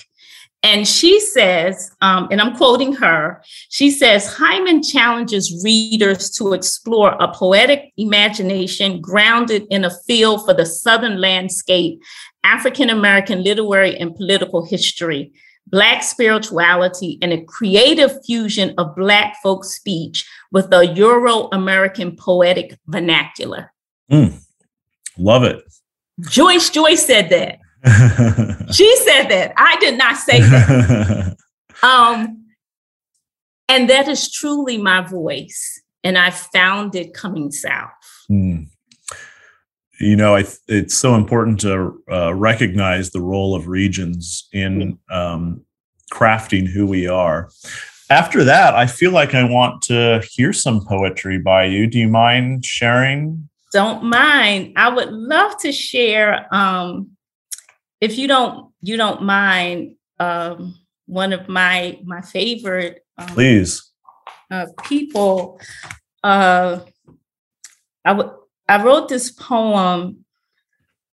And 0.64 0.88
she 0.88 1.20
says, 1.20 1.94
um, 2.00 2.26
and 2.30 2.40
I'm 2.40 2.56
quoting 2.56 2.94
her, 2.94 3.42
she 3.68 3.90
says, 3.90 4.26
Hyman 4.26 4.82
challenges 4.82 5.62
readers 5.62 6.30
to 6.38 6.54
explore 6.54 7.10
a 7.20 7.30
poetic 7.34 7.92
imagination 7.98 9.02
grounded 9.02 9.66
in 9.68 9.84
a 9.84 9.90
feel 10.06 10.38
for 10.38 10.54
the 10.54 10.64
Southern 10.64 11.20
landscape, 11.20 12.00
African 12.44 12.88
American 12.88 13.44
literary 13.44 13.94
and 13.98 14.16
political 14.16 14.64
history, 14.64 15.32
Black 15.66 16.02
spirituality, 16.02 17.18
and 17.20 17.30
a 17.30 17.44
creative 17.44 18.24
fusion 18.24 18.74
of 18.78 18.96
Black 18.96 19.36
folk 19.42 19.66
speech 19.66 20.26
with 20.50 20.72
a 20.72 20.86
Euro 20.86 21.48
American 21.52 22.16
poetic 22.16 22.78
vernacular. 22.86 23.70
Mm, 24.10 24.42
love 25.18 25.42
it. 25.44 25.62
Joyce 26.20 26.70
Joyce 26.70 27.04
said 27.04 27.28
that. 27.28 27.58
she 28.72 28.96
said 28.98 29.28
that. 29.28 29.52
I 29.56 29.76
did 29.80 29.98
not 29.98 30.16
say 30.16 30.40
that. 30.40 31.36
um, 31.82 32.46
and 33.68 33.90
that 33.90 34.08
is 34.08 34.30
truly 34.30 34.78
my 34.78 35.00
voice. 35.02 35.82
And 36.02 36.18
I 36.18 36.30
found 36.30 36.94
it 36.94 37.14
coming 37.14 37.50
south. 37.50 37.90
Mm 38.30 38.68
you 40.00 40.16
know, 40.16 40.36
th- 40.36 40.58
it's 40.68 40.94
so 40.94 41.14
important 41.14 41.60
to 41.60 42.02
uh, 42.10 42.34
recognize 42.34 43.10
the 43.10 43.20
role 43.20 43.54
of 43.54 43.68
regions 43.68 44.48
in 44.52 44.98
um, 45.10 45.64
crafting 46.12 46.66
who 46.66 46.86
we 46.86 47.06
are. 47.06 47.50
After 48.10 48.44
that, 48.44 48.74
I 48.74 48.86
feel 48.86 49.12
like 49.12 49.34
I 49.34 49.44
want 49.44 49.82
to 49.82 50.22
hear 50.30 50.52
some 50.52 50.84
poetry 50.84 51.38
by 51.38 51.64
you. 51.64 51.86
Do 51.86 51.98
you 51.98 52.08
mind 52.08 52.64
sharing? 52.64 53.48
Don't 53.72 54.04
mind. 54.04 54.74
I 54.76 54.88
would 54.88 55.10
love 55.10 55.58
to 55.60 55.72
share. 55.72 56.46
Um, 56.54 57.13
if 58.04 58.18
you 58.18 58.28
don't, 58.28 58.72
you 58.82 58.96
don't 58.96 59.22
mind. 59.22 59.96
Um, 60.20 60.78
one 61.06 61.32
of 61.32 61.48
my 61.48 61.98
my 62.04 62.20
favorite. 62.20 63.04
Um, 63.16 63.28
Please. 63.28 63.90
Uh, 64.50 64.66
people. 64.84 65.58
Uh, 66.22 66.80
I 68.04 68.12
would 68.12 68.30
I 68.68 68.82
wrote 68.82 69.08
this 69.08 69.30
poem. 69.30 70.24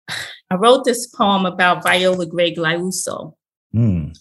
I 0.51 0.55
wrote 0.55 0.85
this 0.85 1.09
poem 1.09 1.45
about 1.45 1.83
Viola 1.83 2.25
Gregg 2.25 2.57
Liuzzo. 2.57 3.35
Mm. 3.75 4.17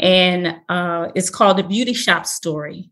And 0.00 0.56
uh, 0.68 1.12
it's 1.14 1.30
called 1.30 1.58
The 1.58 1.62
Beauty 1.62 1.92
Shop 1.92 2.26
Story. 2.26 2.90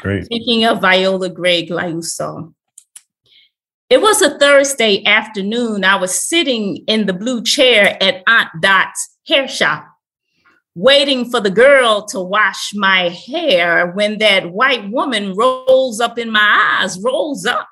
Great. 0.00 0.26
Speaking 0.26 0.66
of 0.66 0.82
Viola 0.82 1.30
Gregg 1.30 1.70
Liuzzo. 1.70 2.52
It 3.92 4.00
was 4.00 4.22
a 4.22 4.38
Thursday 4.38 5.04
afternoon. 5.04 5.84
I 5.84 5.96
was 5.96 6.18
sitting 6.18 6.78
in 6.86 7.04
the 7.04 7.12
blue 7.12 7.42
chair 7.42 8.02
at 8.02 8.22
Aunt 8.26 8.48
Dot's 8.62 9.18
hair 9.28 9.46
shop, 9.46 9.86
waiting 10.74 11.30
for 11.30 11.40
the 11.40 11.50
girl 11.50 12.06
to 12.06 12.18
wash 12.18 12.72
my 12.74 13.10
hair 13.10 13.92
when 13.92 14.16
that 14.16 14.50
white 14.50 14.90
woman 14.90 15.36
rolls 15.36 16.00
up 16.00 16.18
in 16.18 16.30
my 16.30 16.78
eyes, 16.80 16.98
rolls 17.00 17.44
up 17.44 17.68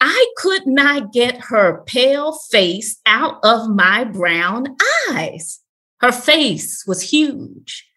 I 0.00 0.26
could 0.38 0.66
not 0.66 1.12
get 1.12 1.40
her 1.42 1.84
pale 1.86 2.32
face 2.32 3.00
out 3.06 3.38
of 3.44 3.68
my 3.68 4.02
brown 4.02 4.76
eyes. 5.08 5.60
Her 6.00 6.10
face 6.10 6.84
was 6.84 7.12
huge, 7.12 7.88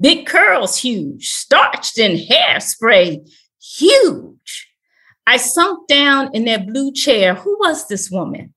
big 0.00 0.24
curls 0.24 0.78
huge, 0.78 1.28
starched 1.28 1.98
in 1.98 2.26
hairspray 2.26 3.30
huge. 3.60 4.69
I 5.26 5.36
sunk 5.36 5.86
down 5.86 6.30
in 6.34 6.44
that 6.46 6.66
blue 6.66 6.92
chair. 6.92 7.34
Who 7.34 7.56
was 7.60 7.86
this 7.88 8.10
woman? 8.10 8.54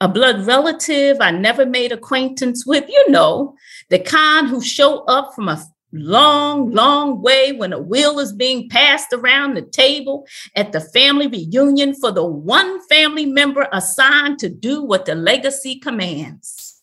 A 0.00 0.08
blood 0.08 0.46
relative 0.46 1.18
I 1.20 1.30
never 1.30 1.64
made 1.64 1.90
acquaintance 1.90 2.66
with, 2.66 2.88
you 2.88 3.10
know, 3.10 3.54
the 3.88 3.98
kind 3.98 4.46
who 4.46 4.60
show 4.60 5.04
up 5.04 5.34
from 5.34 5.48
a 5.48 5.64
long, 5.92 6.70
long 6.70 7.22
way 7.22 7.52
when 7.52 7.72
a 7.72 7.80
will 7.80 8.18
is 8.18 8.32
being 8.32 8.68
passed 8.68 9.12
around 9.12 9.54
the 9.54 9.62
table 9.62 10.26
at 10.54 10.72
the 10.72 10.80
family 10.80 11.26
reunion 11.26 11.94
for 11.94 12.12
the 12.12 12.24
one 12.24 12.86
family 12.88 13.26
member 13.26 13.68
assigned 13.72 14.38
to 14.40 14.48
do 14.48 14.82
what 14.82 15.06
the 15.06 15.14
legacy 15.14 15.78
commands. 15.78 16.82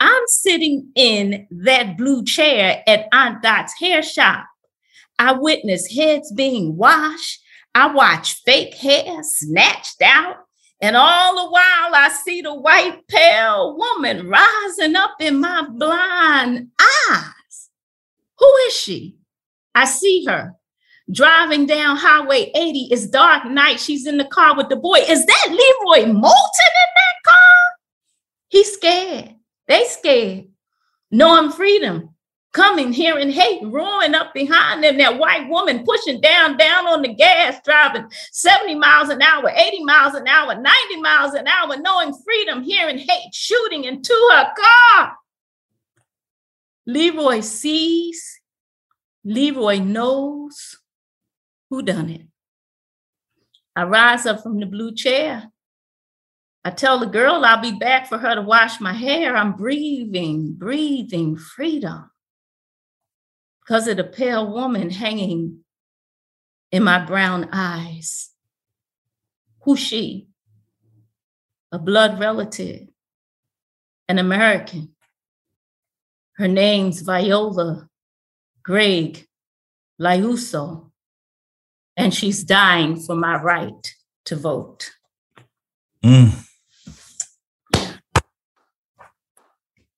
I'm 0.00 0.22
sitting 0.26 0.90
in 0.94 1.46
that 1.50 1.96
blue 1.96 2.24
chair 2.24 2.82
at 2.86 3.06
Aunt 3.12 3.42
Dot's 3.42 3.74
hair 3.78 4.02
shop. 4.02 4.46
I 5.18 5.32
witness 5.32 5.94
heads 5.94 6.32
being 6.32 6.76
washed. 6.76 7.40
I 7.74 7.92
watch 7.92 8.42
fake 8.44 8.74
hair 8.74 9.22
snatched 9.22 10.00
out. 10.02 10.36
And 10.80 10.96
all 10.96 11.44
the 11.44 11.50
while, 11.50 11.94
I 11.94 12.10
see 12.24 12.42
the 12.42 12.54
white 12.54 13.06
pale 13.08 13.76
woman 13.76 14.28
rising 14.28 14.96
up 14.96 15.16
in 15.20 15.40
my 15.40 15.66
blind 15.68 16.68
eyes. 17.10 17.70
Who 18.38 18.56
is 18.66 18.74
she? 18.74 19.16
I 19.74 19.86
see 19.86 20.24
her 20.26 20.54
driving 21.10 21.66
down 21.66 21.96
Highway 21.96 22.50
80. 22.54 22.88
It's 22.90 23.06
dark 23.06 23.46
night. 23.46 23.80
She's 23.80 24.06
in 24.06 24.18
the 24.18 24.24
car 24.24 24.56
with 24.56 24.68
the 24.68 24.76
boy. 24.76 24.98
Is 25.08 25.24
that 25.26 25.46
Leroy 25.48 26.06
Moton 26.06 26.14
in 26.14 26.20
that 26.22 27.22
car? 27.24 27.78
He's 28.48 28.72
scared. 28.72 29.34
They 29.68 29.84
scared. 29.84 30.48
Knowing 31.10 31.52
freedom. 31.52 32.13
Coming, 32.54 32.92
hearing 32.92 33.32
hate, 33.32 33.62
roaring 33.64 34.14
up 34.14 34.32
behind 34.32 34.84
them. 34.84 34.96
That 34.98 35.18
white 35.18 35.48
woman 35.48 35.84
pushing 35.84 36.20
down, 36.20 36.56
down 36.56 36.86
on 36.86 37.02
the 37.02 37.12
gas, 37.12 37.60
driving 37.64 38.06
70 38.30 38.76
miles 38.76 39.08
an 39.08 39.20
hour, 39.20 39.50
80 39.52 39.82
miles 39.82 40.14
an 40.14 40.28
hour, 40.28 40.54
90 40.54 41.00
miles 41.00 41.34
an 41.34 41.48
hour, 41.48 41.76
knowing 41.76 42.14
freedom, 42.24 42.62
hearing 42.62 42.98
hate, 42.98 43.34
shooting 43.34 43.82
into 43.82 44.14
her 44.30 44.52
car. 44.54 45.16
Leroy 46.86 47.40
sees, 47.40 48.40
Leroy 49.24 49.78
knows 49.78 50.76
who 51.70 51.82
done 51.82 52.08
it. 52.08 52.22
I 53.74 53.82
rise 53.82 54.26
up 54.26 54.44
from 54.44 54.60
the 54.60 54.66
blue 54.66 54.94
chair. 54.94 55.50
I 56.64 56.70
tell 56.70 57.00
the 57.00 57.06
girl 57.06 57.44
I'll 57.44 57.60
be 57.60 57.72
back 57.72 58.06
for 58.06 58.16
her 58.16 58.36
to 58.36 58.42
wash 58.42 58.80
my 58.80 58.92
hair. 58.92 59.36
I'm 59.36 59.56
breathing, 59.56 60.52
breathing 60.52 61.36
freedom 61.36 62.10
because 63.64 63.88
of 63.88 63.96
the 63.96 64.04
pale 64.04 64.52
woman 64.52 64.90
hanging 64.90 65.60
in 66.70 66.82
my 66.82 67.04
brown 67.04 67.48
eyes. 67.52 68.30
Who's 69.62 69.80
she? 69.80 70.28
A 71.72 71.78
blood 71.78 72.20
relative, 72.20 72.88
an 74.08 74.18
American. 74.18 74.94
Her 76.36 76.48
name's 76.48 77.00
Viola 77.00 77.88
Gregg 78.62 79.26
Liuzzo, 80.00 80.90
and 81.96 82.12
she's 82.12 82.44
dying 82.44 82.96
for 82.96 83.14
my 83.14 83.40
right 83.40 83.94
to 84.26 84.36
vote. 84.36 84.90
Mm. 86.04 86.44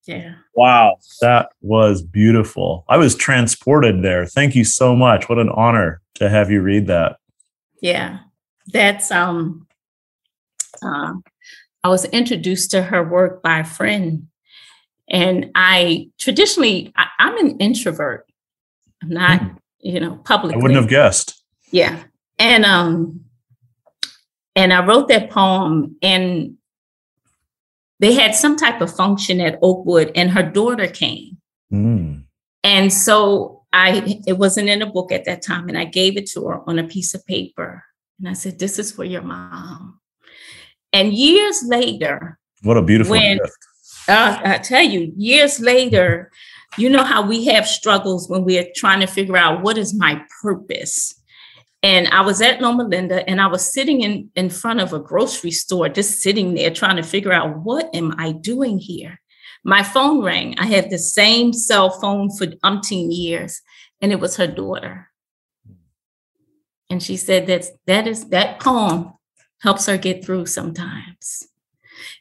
Yeah. 0.07 0.35
Wow, 0.55 0.99
that 1.21 1.51
was 1.61 2.03
beautiful. 2.03 2.85
I 2.88 2.97
was 2.97 3.14
transported 3.14 4.03
there. 4.03 4.27
Thank 4.27 4.55
you 4.55 4.64
so 4.64 4.95
much. 4.95 5.29
What 5.29 5.38
an 5.38 5.49
honor 5.51 6.01
to 6.14 6.29
have 6.29 6.51
you 6.51 6.62
read 6.62 6.87
that. 6.87 7.16
Yeah. 7.83 8.21
That's 8.69 9.11
um 9.11 9.66
uh, 10.83 11.14
I 11.83 11.88
was 11.88 12.05
introduced 12.07 12.73
to 12.73 12.83
her 12.83 13.03
work 13.03 13.42
by 13.42 13.61
a 13.61 13.64
friend. 13.64 14.27
And 15.09 15.51
I 15.55 16.11
traditionally, 16.19 16.92
I, 16.97 17.07
am 17.21 17.38
an 17.38 17.59
introvert. 17.59 18.27
I'm 19.03 19.11
not, 19.11 19.40
mm. 19.40 19.57
you 19.81 20.01
know, 20.01 20.16
public. 20.25 20.55
I 20.55 20.59
wouldn't 20.59 20.81
have 20.81 20.88
guessed. 20.88 21.40
Yeah. 21.71 22.03
And 22.38 22.64
um, 22.64 23.21
and 24.57 24.73
I 24.73 24.85
wrote 24.85 25.09
that 25.09 25.31
poem, 25.31 25.97
and 26.03 26.56
they 27.99 28.13
had 28.13 28.35
some 28.35 28.57
type 28.57 28.81
of 28.81 28.95
function 28.95 29.41
at 29.41 29.59
Oakwood, 29.63 30.13
and 30.15 30.31
her 30.31 30.43
daughter 30.43 30.87
came. 30.87 31.39
Mm. 31.73 32.25
And 32.63 32.93
so 32.93 33.65
I 33.73 34.21
it 34.27 34.39
wasn't 34.39 34.69
in 34.69 34.83
a 34.83 34.91
book 34.91 35.13
at 35.13 35.25
that 35.25 35.43
time, 35.43 35.69
and 35.69 35.79
I 35.79 35.85
gave 35.85 36.17
it 36.17 36.29
to 36.31 36.47
her 36.47 36.69
on 36.69 36.79
a 36.79 36.85
piece 36.85 37.15
of 37.15 37.25
paper. 37.27 37.85
And 38.19 38.29
I 38.29 38.33
said, 38.33 38.59
This 38.59 38.79
is 38.79 38.93
for 38.93 39.05
your 39.05 39.23
mom. 39.23 40.01
And 40.93 41.13
years 41.13 41.63
later, 41.67 42.39
what 42.63 42.77
a 42.77 42.83
beautiful 42.83 43.13
when, 43.13 43.39
gift. 43.39 43.53
Uh, 44.09 44.41
I 44.45 44.59
tell 44.59 44.83
you, 44.83 45.13
years 45.17 45.61
later, 45.61 46.31
you 46.79 46.89
know 46.89 47.05
how 47.05 47.27
we 47.27 47.45
have 47.47 47.67
struggles 47.67 48.29
when 48.29 48.45
we're 48.45 48.67
trying 48.75 49.01
to 49.01 49.07
figure 49.07 49.37
out 49.37 49.63
what 49.63 49.79
is 49.79 49.95
my 49.95 50.23
purpose. 50.43 51.15
And 51.87 52.09
I 52.09 52.20
was 52.20 52.42
at 52.42 52.61
Loma 52.61 52.83
Linda 52.83 53.25
and 53.31 53.40
I 53.40 53.46
was 53.46 53.72
sitting 53.72 54.01
in, 54.01 54.29
in 54.35 54.51
front 54.51 54.81
of 54.81 54.92
a 54.92 54.99
grocery 54.99 55.53
store, 55.53 55.88
just 55.88 56.20
sitting 56.20 56.55
there 56.55 56.68
trying 56.68 56.96
to 56.96 57.05
figure 57.05 57.33
out 57.33 57.59
what 57.61 57.88
am 57.94 58.12
I 58.18 58.33
doing 58.33 58.81
here? 58.81 59.20
My 59.62 59.85
phone 59.85 60.20
rang. 60.20 60.59
I 60.59 60.66
had 60.66 60.90
the 60.90 60.99
same 60.99 61.53
cell 61.53 61.90
phone 61.90 62.37
for 62.37 62.46
umpteen 62.64 63.16
years, 63.16 63.62
and 64.01 64.11
it 64.11 64.18
was 64.18 64.37
her 64.37 64.49
daughter. 64.49 65.11
And 66.90 67.01
she 67.01 67.16
said 67.16 67.46
that 67.46 67.66
that 67.87 68.09
is 68.09 68.31
that 68.31 68.59
poem 68.59 69.12
helps 69.61 69.87
her 69.87 69.96
get 69.96 70.25
through 70.25 70.46
sometimes. 70.46 71.46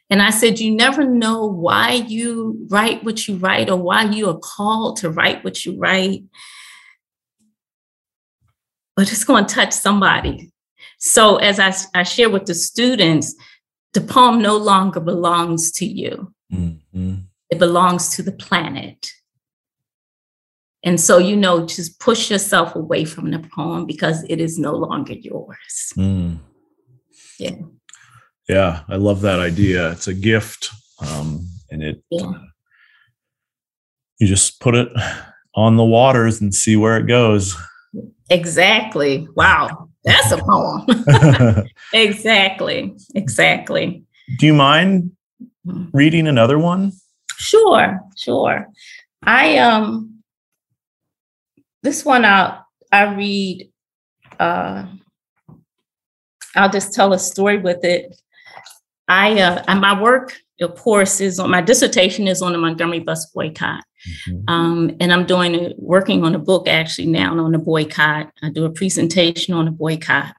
And 0.08 0.22
I 0.22 0.30
said, 0.30 0.60
You 0.60 0.76
never 0.76 1.04
know 1.04 1.44
why 1.44 2.04
you 2.06 2.64
write 2.70 3.02
what 3.02 3.26
you 3.26 3.34
write 3.38 3.68
or 3.68 3.82
why 3.82 4.04
you 4.04 4.28
are 4.28 4.38
called 4.38 4.98
to 4.98 5.10
write 5.10 5.42
what 5.42 5.64
you 5.64 5.76
write, 5.76 6.22
but 8.96 9.12
it's 9.12 9.24
going 9.24 9.46
to 9.46 9.54
touch 9.54 9.72
somebody. 9.72 10.50
So, 10.98 11.36
as 11.36 11.60
I, 11.60 11.74
I 11.98 12.02
share 12.02 12.30
with 12.30 12.46
the 12.46 12.54
students, 12.54 13.34
the 13.92 14.00
poem 14.00 14.40
no 14.40 14.56
longer 14.56 15.00
belongs 15.00 15.70
to 15.72 15.86
you, 15.86 16.32
mm-hmm. 16.52 17.14
it 17.50 17.58
belongs 17.58 18.08
to 18.16 18.22
the 18.22 18.32
planet. 18.32 19.12
And 20.82 21.00
so, 21.00 21.18
you 21.18 21.36
know, 21.36 21.66
just 21.66 21.98
push 21.98 22.30
yourself 22.30 22.74
away 22.74 23.04
from 23.04 23.30
the 23.30 23.40
poem 23.40 23.86
because 23.86 24.24
it 24.28 24.40
is 24.40 24.58
no 24.58 24.72
longer 24.72 25.14
yours. 25.14 25.92
Mm. 25.96 26.38
Yeah. 27.38 27.56
Yeah, 28.48 28.82
I 28.88 28.96
love 28.96 29.22
that 29.22 29.40
idea. 29.40 29.90
It's 29.90 30.06
a 30.06 30.14
gift, 30.14 30.70
um, 31.00 31.48
and 31.70 31.82
it 31.82 32.02
yeah. 32.10 32.30
you 34.20 34.28
just 34.28 34.60
put 34.60 34.76
it 34.76 34.88
on 35.54 35.76
the 35.76 35.84
waters 35.84 36.40
and 36.40 36.54
see 36.54 36.76
where 36.76 36.96
it 36.96 37.08
goes. 37.08 37.56
Exactly. 38.30 39.28
Wow, 39.36 39.88
that's 40.04 40.32
a 40.32 40.38
poem. 40.38 40.86
exactly. 41.92 42.96
Exactly. 43.14 44.04
Do 44.38 44.46
you 44.46 44.54
mind 44.54 45.12
mm-hmm. 45.66 45.96
reading 45.96 46.26
another 46.26 46.58
one? 46.58 46.92
Sure, 47.36 48.00
sure. 48.16 48.66
I 49.22 49.58
um 49.58 50.22
this 51.82 52.04
one 52.04 52.24
out 52.24 52.64
I 52.90 53.14
read 53.14 53.70
uh 54.38 54.86
I'll 56.56 56.70
just 56.70 56.94
tell 56.94 57.12
a 57.12 57.18
story 57.18 57.58
with 57.58 57.84
it. 57.84 58.16
I 59.08 59.40
uh, 59.40 59.74
my 59.76 60.00
work, 60.00 60.36
of 60.60 60.74
course, 60.74 61.20
is 61.20 61.38
on 61.38 61.50
my 61.50 61.60
dissertation 61.60 62.26
is 62.26 62.42
on 62.42 62.52
the 62.52 62.58
Montgomery 62.58 63.00
bus 63.00 63.26
boycott, 63.26 63.84
mm-hmm. 64.28 64.48
um, 64.48 64.96
and 65.00 65.12
I'm 65.12 65.26
doing 65.26 65.54
a, 65.54 65.74
working 65.78 66.24
on 66.24 66.34
a 66.34 66.38
book 66.38 66.68
actually 66.68 67.08
now 67.08 67.38
on 67.38 67.52
the 67.52 67.58
boycott. 67.58 68.32
I 68.42 68.50
do 68.50 68.64
a 68.64 68.70
presentation 68.70 69.54
on 69.54 69.64
the 69.66 69.70
boycott. 69.70 70.34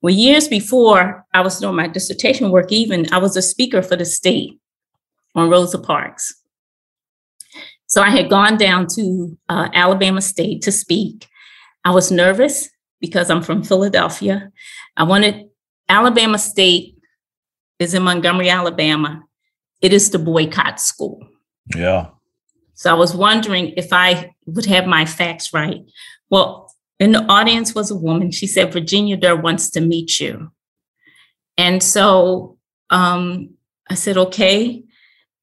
Well, 0.00 0.14
years 0.14 0.46
before 0.46 1.26
I 1.34 1.40
was 1.40 1.58
doing 1.58 1.74
my 1.74 1.88
dissertation 1.88 2.50
work, 2.50 2.70
even 2.70 3.12
I 3.12 3.18
was 3.18 3.36
a 3.36 3.42
speaker 3.42 3.82
for 3.82 3.96
the 3.96 4.04
state 4.04 4.60
on 5.34 5.50
Rosa 5.50 5.78
Parks. 5.78 6.34
So 7.86 8.02
I 8.02 8.10
had 8.10 8.30
gone 8.30 8.56
down 8.58 8.86
to 8.94 9.36
uh, 9.48 9.70
Alabama 9.72 10.20
State 10.20 10.62
to 10.62 10.72
speak. 10.72 11.26
I 11.84 11.90
was 11.90 12.12
nervous 12.12 12.68
because 13.00 13.30
I'm 13.30 13.42
from 13.42 13.62
Philadelphia. 13.62 14.52
I 14.96 15.04
wanted 15.04 15.48
Alabama 15.88 16.38
State 16.38 16.96
is 17.78 17.94
in 17.94 18.02
Montgomery, 18.02 18.50
Alabama. 18.50 19.22
It 19.80 19.92
is 19.92 20.10
the 20.10 20.18
boycott 20.18 20.80
school. 20.80 21.26
Yeah. 21.74 22.08
So 22.78 22.88
I 22.92 22.94
was 22.94 23.12
wondering 23.12 23.72
if 23.76 23.92
I 23.92 24.30
would 24.46 24.66
have 24.66 24.86
my 24.86 25.04
facts 25.04 25.52
right. 25.52 25.80
Well, 26.30 26.72
in 27.00 27.10
the 27.10 27.24
audience 27.24 27.74
was 27.74 27.90
a 27.90 27.96
woman. 27.96 28.30
She 28.30 28.46
said, 28.46 28.72
Virginia 28.72 29.16
Durr 29.16 29.34
wants 29.34 29.68
to 29.70 29.80
meet 29.80 30.20
you. 30.20 30.52
And 31.56 31.82
so 31.82 32.56
um, 32.90 33.50
I 33.90 33.94
said, 33.94 34.16
okay. 34.16 34.84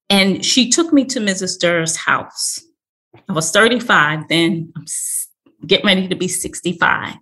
And 0.09 0.45
she 0.45 0.69
took 0.69 0.93
me 0.93 1.03
to 1.03 1.19
Mrs. 1.19 1.59
Durr's 1.59 1.97
house. 1.97 2.61
I 3.27 3.33
was 3.33 3.51
35 3.51 4.29
then. 4.29 4.71
I'm 4.77 4.85
getting 5.67 5.87
ready 5.87 6.07
to 6.07 6.15
be 6.15 6.29
65. 6.29 7.15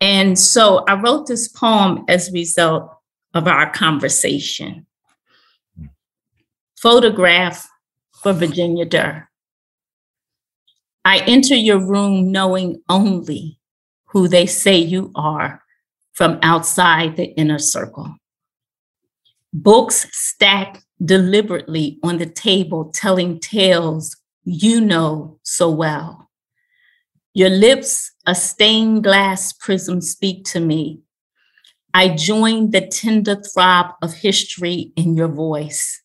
And 0.00 0.36
so 0.36 0.84
I 0.88 1.00
wrote 1.00 1.28
this 1.28 1.46
poem 1.46 2.04
as 2.08 2.28
a 2.28 2.32
result 2.32 2.90
of 3.34 3.46
our 3.46 3.70
conversation. 3.70 4.84
Photograph 6.76 7.68
for 8.26 8.32
Virginia 8.32 8.84
Durr. 8.84 9.28
I 11.04 11.18
enter 11.28 11.54
your 11.54 11.78
room 11.78 12.32
knowing 12.32 12.82
only 12.88 13.60
who 14.06 14.26
they 14.26 14.46
say 14.46 14.78
you 14.78 15.12
are 15.14 15.62
from 16.12 16.40
outside 16.42 17.14
the 17.14 17.26
inner 17.36 17.60
circle. 17.60 18.16
Books 19.52 20.08
stacked 20.10 20.84
deliberately 21.04 22.00
on 22.02 22.18
the 22.18 22.26
table, 22.26 22.90
telling 22.92 23.38
tales 23.38 24.16
you 24.42 24.80
know 24.80 25.38
so 25.44 25.70
well. 25.70 26.28
Your 27.32 27.50
lips, 27.50 28.10
a 28.26 28.34
stained 28.34 29.04
glass 29.04 29.52
prism, 29.52 30.00
speak 30.00 30.44
to 30.46 30.58
me 30.58 31.00
I 31.94 32.08
join 32.08 32.72
the 32.72 32.88
tender 32.88 33.36
throb 33.36 33.92
of 34.02 34.14
history 34.14 34.92
in 34.96 35.14
your 35.14 35.28
voice. 35.28 36.02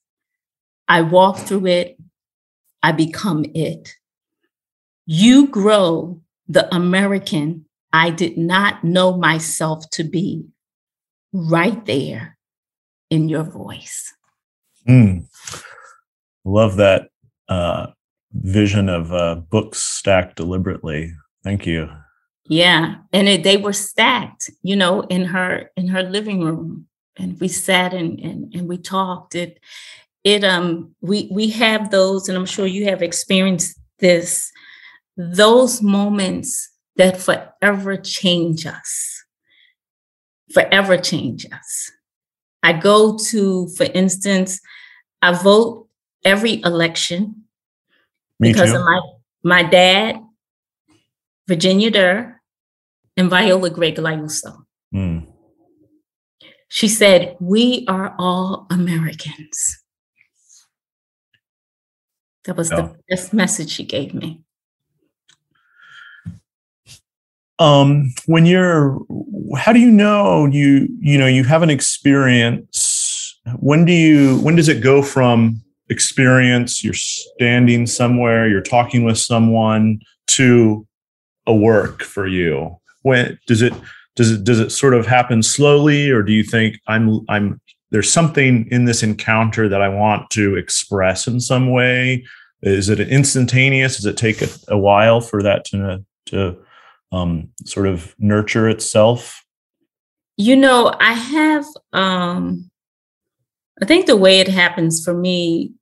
I 0.88 1.02
walk 1.02 1.38
through 1.38 1.66
it, 1.66 1.98
I 2.84 2.92
become 2.92 3.46
it. 3.54 3.96
You 5.06 5.48
grow 5.48 6.22
the 6.48 6.74
American 6.74 7.66
I 7.94 8.10
did 8.10 8.38
not 8.38 8.84
know 8.84 9.18
myself 9.18 9.90
to 9.92 10.04
be 10.04 10.46
right 11.34 11.86
there 11.86 12.38
in 13.10 13.30
your 13.30 13.44
voice. 13.44 14.14
Mm. 14.88 15.26
Love 16.46 16.78
that 16.78 17.10
uh, 17.50 17.88
vision 18.34 18.90
of 18.90 19.12
uh, 19.14 19.36
books 19.36 19.80
stacked 19.80 20.38
deliberately. 20.38 21.14
Thank 21.44 21.66
you. 21.66 21.90
Yeah, 22.46 22.96
and 23.14 23.30
it, 23.30 23.44
they 23.44 23.58
were 23.58 23.74
stacked, 23.74 24.50
you 24.64 24.76
know, 24.76 25.02
in 25.02 25.26
her 25.26 25.70
in 25.78 25.88
her 25.90 26.04
living 26.04 26.42
room, 26.42 26.88
and 27.18 27.40
we 27.40 27.48
sat 27.48 27.94
and 27.94 28.20
and, 28.20 28.54
and 28.54 28.68
we 28.68 28.78
talked. 28.78 29.36
It 29.36 29.60
it 30.24 30.44
um 30.44 30.96
we 31.02 31.30
we 31.32 31.50
have 31.50 31.92
those, 31.92 32.30
and 32.30 32.38
I'm 32.38 32.46
sure 32.46 32.66
you 32.66 32.86
have 32.86 33.02
experienced 33.02 33.80
this. 34.00 34.52
Those 35.18 35.82
moments 35.82 36.70
that 36.96 37.18
forever 37.20 37.98
change 37.98 38.66
us, 38.66 39.24
forever 40.54 40.98
change 40.98 41.46
us. 41.52 41.92
I 42.64 42.74
go 42.74 43.18
to, 43.30 43.68
for 43.70 43.84
instance, 43.84 44.62
I 45.22 45.34
vote 45.34 45.88
every 46.24 46.62
election 46.64 47.44
Me 48.40 48.52
because 48.52 48.72
too. 48.72 48.78
of 48.78 48.84
my 48.84 49.02
my 49.44 49.64
dad 49.64 50.20
Virginia 51.52 51.92
Durr, 51.92 52.42
and 53.18 53.30
Viola 53.30 53.70
Gregg 53.70 53.98
Liuzzo. 53.98 54.64
Mm. 54.96 55.28
She 56.70 56.88
said, 56.88 57.36
We 57.42 57.84
are 57.90 58.16
all 58.18 58.68
Americans. 58.70 59.81
That 62.46 62.58
was 62.58 62.70
the 62.70 62.96
best 63.10 63.34
message 63.34 63.70
she 63.70 63.86
gave 63.86 64.14
me. 64.14 64.42
Um, 67.60 68.12
when 68.26 68.48
you're, 68.48 69.00
how 69.58 69.72
do 69.72 69.80
you 69.80 69.92
know 69.92 70.48
you, 70.48 70.88
you 71.00 71.20
know, 71.20 71.28
you 71.28 71.44
have 71.44 71.62
an 71.62 71.70
experience? 71.70 73.40
When 73.60 73.86
do 73.86 73.94
you, 73.94 74.40
when 74.40 74.56
does 74.56 74.68
it 74.68 74.82
go 74.82 75.04
from 75.04 75.62
experience, 75.90 76.84
you're 76.84 76.94
standing 76.94 77.86
somewhere, 77.86 78.50
you're 78.50 78.62
talking 78.62 79.04
with 79.04 79.20
someone 79.20 80.00
to 80.28 80.88
a 81.46 81.54
work 81.54 82.02
for 82.02 82.26
you? 82.26 82.76
When 83.04 83.38
does 83.46 83.62
it 83.62 83.74
does 84.16 84.32
it 84.32 84.44
does 84.44 84.60
it 84.60 84.72
sort 84.72 84.94
of 84.94 85.06
happen 85.06 85.44
slowly, 85.44 86.10
or 86.10 86.24
do 86.24 86.34
you 86.34 86.44
think 86.44 86.80
I'm 86.88 87.22
I'm 87.30 87.61
there's 87.92 88.12
something 88.12 88.68
in 88.72 88.86
this 88.86 89.04
encounter 89.04 89.70
that 89.70 89.82
I 89.82 89.90
want 89.90 90.30
to 90.32 90.56
express 90.56 91.28
in 91.28 91.40
some 91.40 91.72
way? 91.72 92.26
Is 92.62 92.90
it 92.90 93.00
instantaneous? 93.00 93.98
Does 93.98 94.06
it 94.06 94.18
take 94.18 94.42
a, 94.42 94.48
a 94.70 94.78
while 94.78 95.22
for 95.22 95.44
that 95.44 95.66
to 95.66 96.04
to 96.28 96.58
um, 97.12 97.50
sort 97.66 97.88
of 97.88 98.16
nurture 98.18 98.70
itself? 98.70 99.44
You 100.38 100.56
know, 100.56 100.96
I 101.00 101.14
have. 101.14 101.66
Um, 101.94 102.70
I 103.82 103.86
think 103.86 104.06
the 104.06 104.18
way 104.18 104.40
it 104.40 104.48
happens 104.48 105.04
for 105.04 105.14
me, 105.14 105.74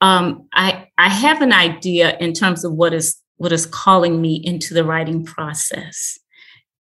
um, 0.00 0.48
I 0.52 0.88
I 0.96 1.08
have 1.08 1.42
an 1.42 1.52
idea 1.52 2.16
in 2.18 2.32
terms 2.32 2.64
of 2.64 2.72
what 2.72 2.94
is 2.94 3.20
what 3.36 3.52
is 3.52 3.66
calling 3.66 4.20
me 4.20 4.40
into 4.44 4.72
the 4.72 4.84
writing 4.84 5.24
process, 5.24 6.18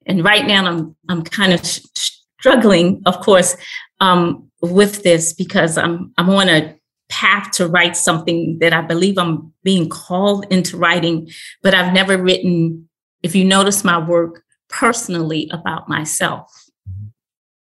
and 0.07 0.25
right 0.25 0.47
now 0.47 0.67
I'm 0.67 0.97
I'm 1.09 1.23
kind 1.23 1.53
of 1.53 1.65
struggling, 1.65 3.03
of 3.07 3.21
course, 3.21 3.57
um, 4.01 4.51
with 4.63 5.03
this 5.03 5.33
because 5.33 5.77
I'm 5.79 6.13
I'm 6.19 6.31
on 6.31 6.49
a 6.49 6.77
path 7.11 7.51
to 7.51 7.67
write 7.67 7.97
something 7.97 8.59
that 8.61 8.73
I 8.73 8.81
believe 8.81 9.19
I'm 9.19 9.53
being 9.63 9.89
called 9.89 10.47
into 10.51 10.77
writing, 10.77 11.29
but 11.63 11.75
I've 11.75 11.93
never 11.93 12.17
written, 12.17 12.89
if 13.23 13.35
you 13.35 13.45
notice 13.45 13.85
my 13.85 13.99
work 13.99 14.43
personally 14.69 15.51
about 15.53 15.89
myself. 15.89 16.51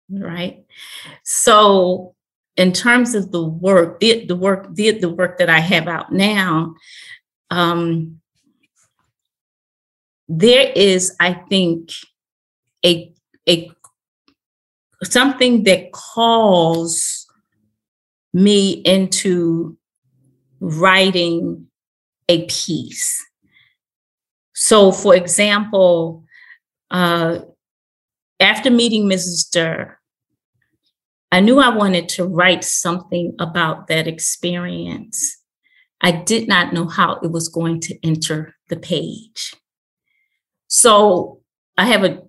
Right. 0.09 0.65
So 1.25 2.15
in 2.57 2.73
terms 2.73 3.15
of 3.15 3.33
the 3.33 3.43
work, 3.43 4.01
the, 4.01 4.25
the 4.25 4.37
work, 4.37 4.75
the, 4.75 4.93
the 4.93 5.09
work 5.09 5.39
that 5.39 5.51
I 5.51 5.59
have 5.59 5.89
out 5.89 6.13
now, 6.13 6.75
um, 7.51 8.21
there 10.29 10.73
is, 10.77 11.15
I 11.19 11.35
think, 11.35 11.91
a 12.85 13.13
a 13.49 13.71
something 15.03 15.65
that 15.65 15.93
calls 15.93 17.27
me 18.33 18.73
into 18.73 19.77
writing 20.61 21.67
a 22.29 22.47
piece. 22.47 23.27
So, 24.55 24.93
for 24.93 25.15
example, 25.15 26.25
uh, 26.91 27.41
after 28.39 28.71
meeting 28.71 29.05
Mrs. 29.09 29.51
Durr, 29.51 29.99
I 31.33 31.41
knew 31.41 31.61
I 31.61 31.75
wanted 31.75 32.09
to 32.11 32.25
write 32.25 32.65
something 32.65 33.35
about 33.39 33.87
that 33.87 34.07
experience. 34.07 35.39
I 36.01 36.13
did 36.13 36.49
not 36.49 36.73
know 36.73 36.89
how 36.89 37.21
it 37.23 37.31
was 37.31 37.49
going 37.49 37.81
to 37.83 38.07
enter 38.07 38.55
the 38.69 38.77
page. 38.77 39.55
So 40.67 41.41
I 41.77 41.87
have 41.87 42.05
a, 42.05 42.23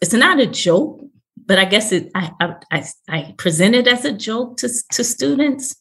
it's 0.00 0.12
not 0.12 0.40
a 0.40 0.46
joke, 0.46 1.00
but 1.44 1.58
I 1.58 1.64
guess 1.64 1.92
it, 1.92 2.10
I, 2.14 2.32
I, 2.70 2.84
I, 3.08 3.34
present 3.38 3.74
it 3.74 3.86
as 3.86 4.04
a 4.04 4.12
joke 4.12 4.56
to, 4.58 4.68
to 4.92 5.04
students, 5.04 5.76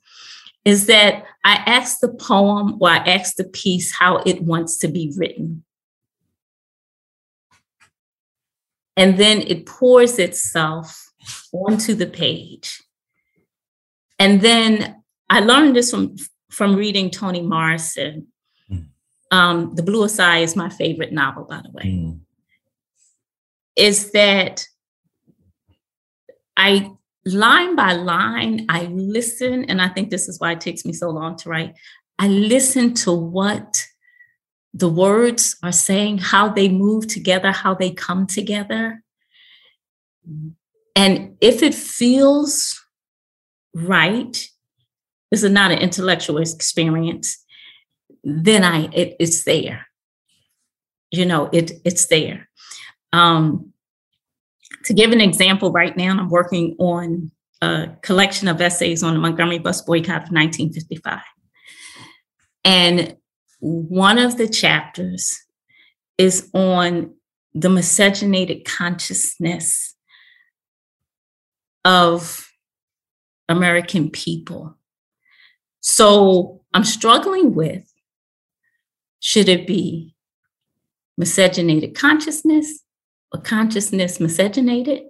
is 0.64 0.88
that 0.88 1.26
I 1.44 1.56
ask 1.66 2.00
the 2.00 2.14
poem 2.14 2.78
or 2.80 2.90
I 2.90 2.98
ask 2.98 3.36
the 3.36 3.46
piece 3.46 3.94
how 3.96 4.18
it 4.26 4.42
wants 4.42 4.78
to 4.80 4.88
be 4.88 5.14
written. 5.18 5.64
And 8.98 9.18
then 9.18 9.42
it 9.42 9.66
pours 9.66 10.18
itself 10.20 11.12
onto 11.52 11.94
the 11.94 12.08
page. 12.08 12.82
And 14.18 14.42
then 14.42 15.04
I 15.30 15.42
learned 15.42 15.76
this 15.76 15.92
from, 15.92 16.16
from 16.50 16.76
reading 16.76 17.10
Toni 17.10 17.42
Morrison. 17.42 18.28
Mm. 18.72 18.86
Um, 19.32 19.76
the 19.76 19.84
Bluest 19.84 20.20
Eye 20.20 20.40
is 20.40 20.56
my 20.56 20.70
favorite 20.70 21.12
novel, 21.12 21.44
by 21.44 21.62
the 21.62 21.72
way. 21.72 21.84
Mm. 21.84 22.20
Is 23.76 24.12
that 24.12 24.66
I 26.58 26.92
line 27.26 27.76
by 27.76 27.94
line, 27.94 28.66
I 28.70 28.86
listen, 28.86 29.66
and 29.66 29.82
I 29.82 29.90
think 29.90 30.10
this 30.10 30.28
is 30.28 30.40
why 30.40 30.54
it 30.54 30.62
takes 30.62 30.86
me 30.86 30.94
so 30.94 31.10
long 31.10 31.36
to 31.38 31.50
write. 31.50 31.76
I 32.20 32.28
listen 32.28 32.94
to 32.96 33.12
what 33.12 33.84
the 34.74 34.90
words 34.90 35.58
are 35.64 35.72
saying, 35.72 36.20
how 36.20 36.50
they 36.50 36.70
move 36.70 37.08
together, 37.08 37.52
how 37.52 37.74
they 37.74 37.92
come 37.92 38.28
together. 38.28 39.02
And 40.96 41.38
if 41.42 41.64
it 41.64 41.74
feels 41.74 42.82
right, 43.74 44.48
this 45.32 45.44
is 45.44 45.52
not 45.52 45.72
an 45.72 45.80
intellectual 45.80 46.38
experience, 46.38 47.44
then 48.24 48.64
I 48.64 48.90
it, 48.94 49.16
it's 49.20 49.44
there. 49.44 49.88
You 51.12 51.26
know, 51.26 51.50
it 51.54 51.74
it's 51.86 52.08
there. 52.08 52.50
Um, 53.16 53.72
to 54.84 54.94
give 54.94 55.14
an 55.14 55.22
example, 55.22 55.72
right 55.72 55.96
now 55.96 56.12
I'm 56.12 56.30
working 56.30 56.76
on 56.80 57.32
a 57.62 57.88
collection 58.02 58.50
of 58.50 58.60
essays 58.60 59.04
on 59.04 59.14
the 59.14 59.22
Montgomery 59.22 59.58
bus 59.58 59.82
boycott 59.82 60.24
of 60.24 60.32
1955. 60.32 61.22
And 62.66 63.16
one 63.60 64.18
of 64.18 64.38
the 64.38 64.50
chapters 64.50 65.34
is 66.18 66.50
on 66.54 67.16
the 67.54 67.70
miscegenated 67.70 68.66
consciousness 68.66 69.96
of 71.86 72.52
American 73.48 74.10
people. 74.10 74.78
So 75.80 76.64
I'm 76.74 76.84
struggling 76.84 77.56
with 77.56 77.90
should 79.22 79.48
it 79.48 79.66
be 79.66 80.16
miscegenated 81.18 81.96
consciousness 81.96 82.82
consciousness 83.44 84.20
miscegenated. 84.20 85.04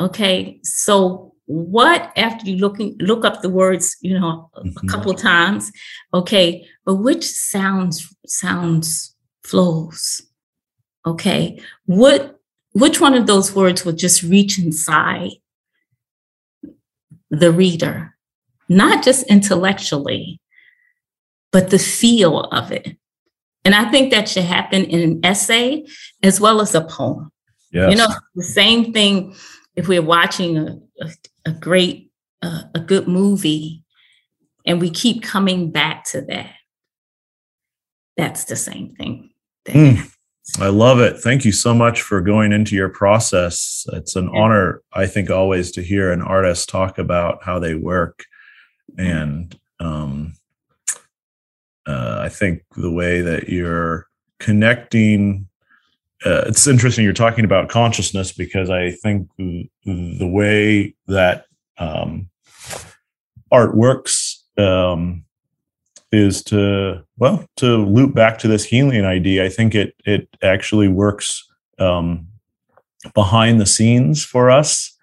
Okay, 0.00 0.60
so 0.62 1.34
what 1.46 2.12
after 2.16 2.48
you 2.48 2.56
looking 2.56 2.96
look 2.98 3.24
up 3.24 3.42
the 3.42 3.50
words, 3.50 3.96
you 4.00 4.18
know, 4.18 4.50
a, 4.54 4.62
mm-hmm. 4.62 4.88
couple 4.88 5.14
times, 5.14 5.70
okay, 6.14 6.66
but 6.84 6.96
which 6.96 7.24
sounds 7.24 8.14
sounds 8.26 9.14
flows? 9.44 10.22
Okay, 11.06 11.60
what 11.86 12.38
which 12.72 13.00
one 13.00 13.14
of 13.14 13.26
those 13.26 13.54
words 13.54 13.84
will 13.84 13.92
just 13.92 14.22
reach 14.22 14.58
inside 14.58 15.30
the 17.30 17.52
reader, 17.52 18.16
not 18.68 19.04
just 19.04 19.26
intellectually, 19.26 20.40
but 21.50 21.70
the 21.70 21.78
feel 21.78 22.40
of 22.40 22.72
it. 22.72 22.96
And 23.64 23.74
I 23.74 23.90
think 23.90 24.10
that 24.10 24.28
should 24.28 24.44
happen 24.44 24.84
in 24.84 25.00
an 25.00 25.20
essay 25.24 25.84
as 26.22 26.40
well 26.40 26.60
as 26.60 26.74
a 26.74 26.80
poem. 26.80 27.30
Yes. 27.72 27.90
You 27.90 27.96
know, 27.96 28.08
the 28.34 28.44
same 28.44 28.92
thing 28.92 29.34
if 29.76 29.88
we're 29.88 30.02
watching 30.02 30.58
a, 30.58 30.78
a, 31.00 31.10
a 31.46 31.52
great, 31.52 32.10
uh, 32.42 32.62
a 32.74 32.80
good 32.80 33.08
movie 33.08 33.84
and 34.66 34.80
we 34.80 34.90
keep 34.90 35.22
coming 35.22 35.70
back 35.70 36.04
to 36.06 36.20
that. 36.22 36.54
That's 38.16 38.44
the 38.44 38.56
same 38.56 38.90
thing. 38.90 39.30
Mm, 39.66 40.12
I 40.60 40.68
love 40.68 41.00
it. 41.00 41.18
Thank 41.18 41.44
you 41.44 41.52
so 41.52 41.72
much 41.72 42.02
for 42.02 42.20
going 42.20 42.52
into 42.52 42.74
your 42.74 42.88
process. 42.88 43.86
It's 43.92 44.16
an 44.16 44.28
yeah. 44.32 44.40
honor, 44.40 44.82
I 44.92 45.06
think, 45.06 45.30
always 45.30 45.70
to 45.72 45.82
hear 45.82 46.12
an 46.12 46.20
artist 46.20 46.68
talk 46.68 46.98
about 46.98 47.42
how 47.42 47.58
they 47.58 47.74
work. 47.74 48.24
And 48.98 49.58
um, 49.80 50.34
uh, 51.86 52.20
I 52.22 52.28
think 52.28 52.62
the 52.76 52.90
way 52.90 53.20
that 53.20 53.48
you're 53.48 54.06
connecting, 54.38 55.48
uh, 56.24 56.42
it's 56.46 56.66
interesting 56.66 57.04
you're 57.04 57.12
talking 57.12 57.44
about 57.44 57.68
consciousness 57.68 58.32
because 58.32 58.70
I 58.70 58.92
think 58.92 59.28
the 59.36 60.28
way 60.32 60.94
that 61.08 61.46
um, 61.78 62.28
art 63.50 63.76
works 63.76 64.44
um, 64.58 65.24
is 66.12 66.42
to 66.44 67.02
well 67.16 67.44
to 67.56 67.84
loop 67.86 68.14
back 68.14 68.38
to 68.38 68.48
this 68.48 68.64
healing 68.64 69.04
idea. 69.04 69.44
I 69.44 69.48
think 69.48 69.74
it 69.74 69.94
it 70.04 70.28
actually 70.42 70.88
works 70.88 71.44
um, 71.78 72.28
behind 73.14 73.60
the 73.60 73.66
scenes 73.66 74.24
for 74.24 74.50
us, 74.50 74.96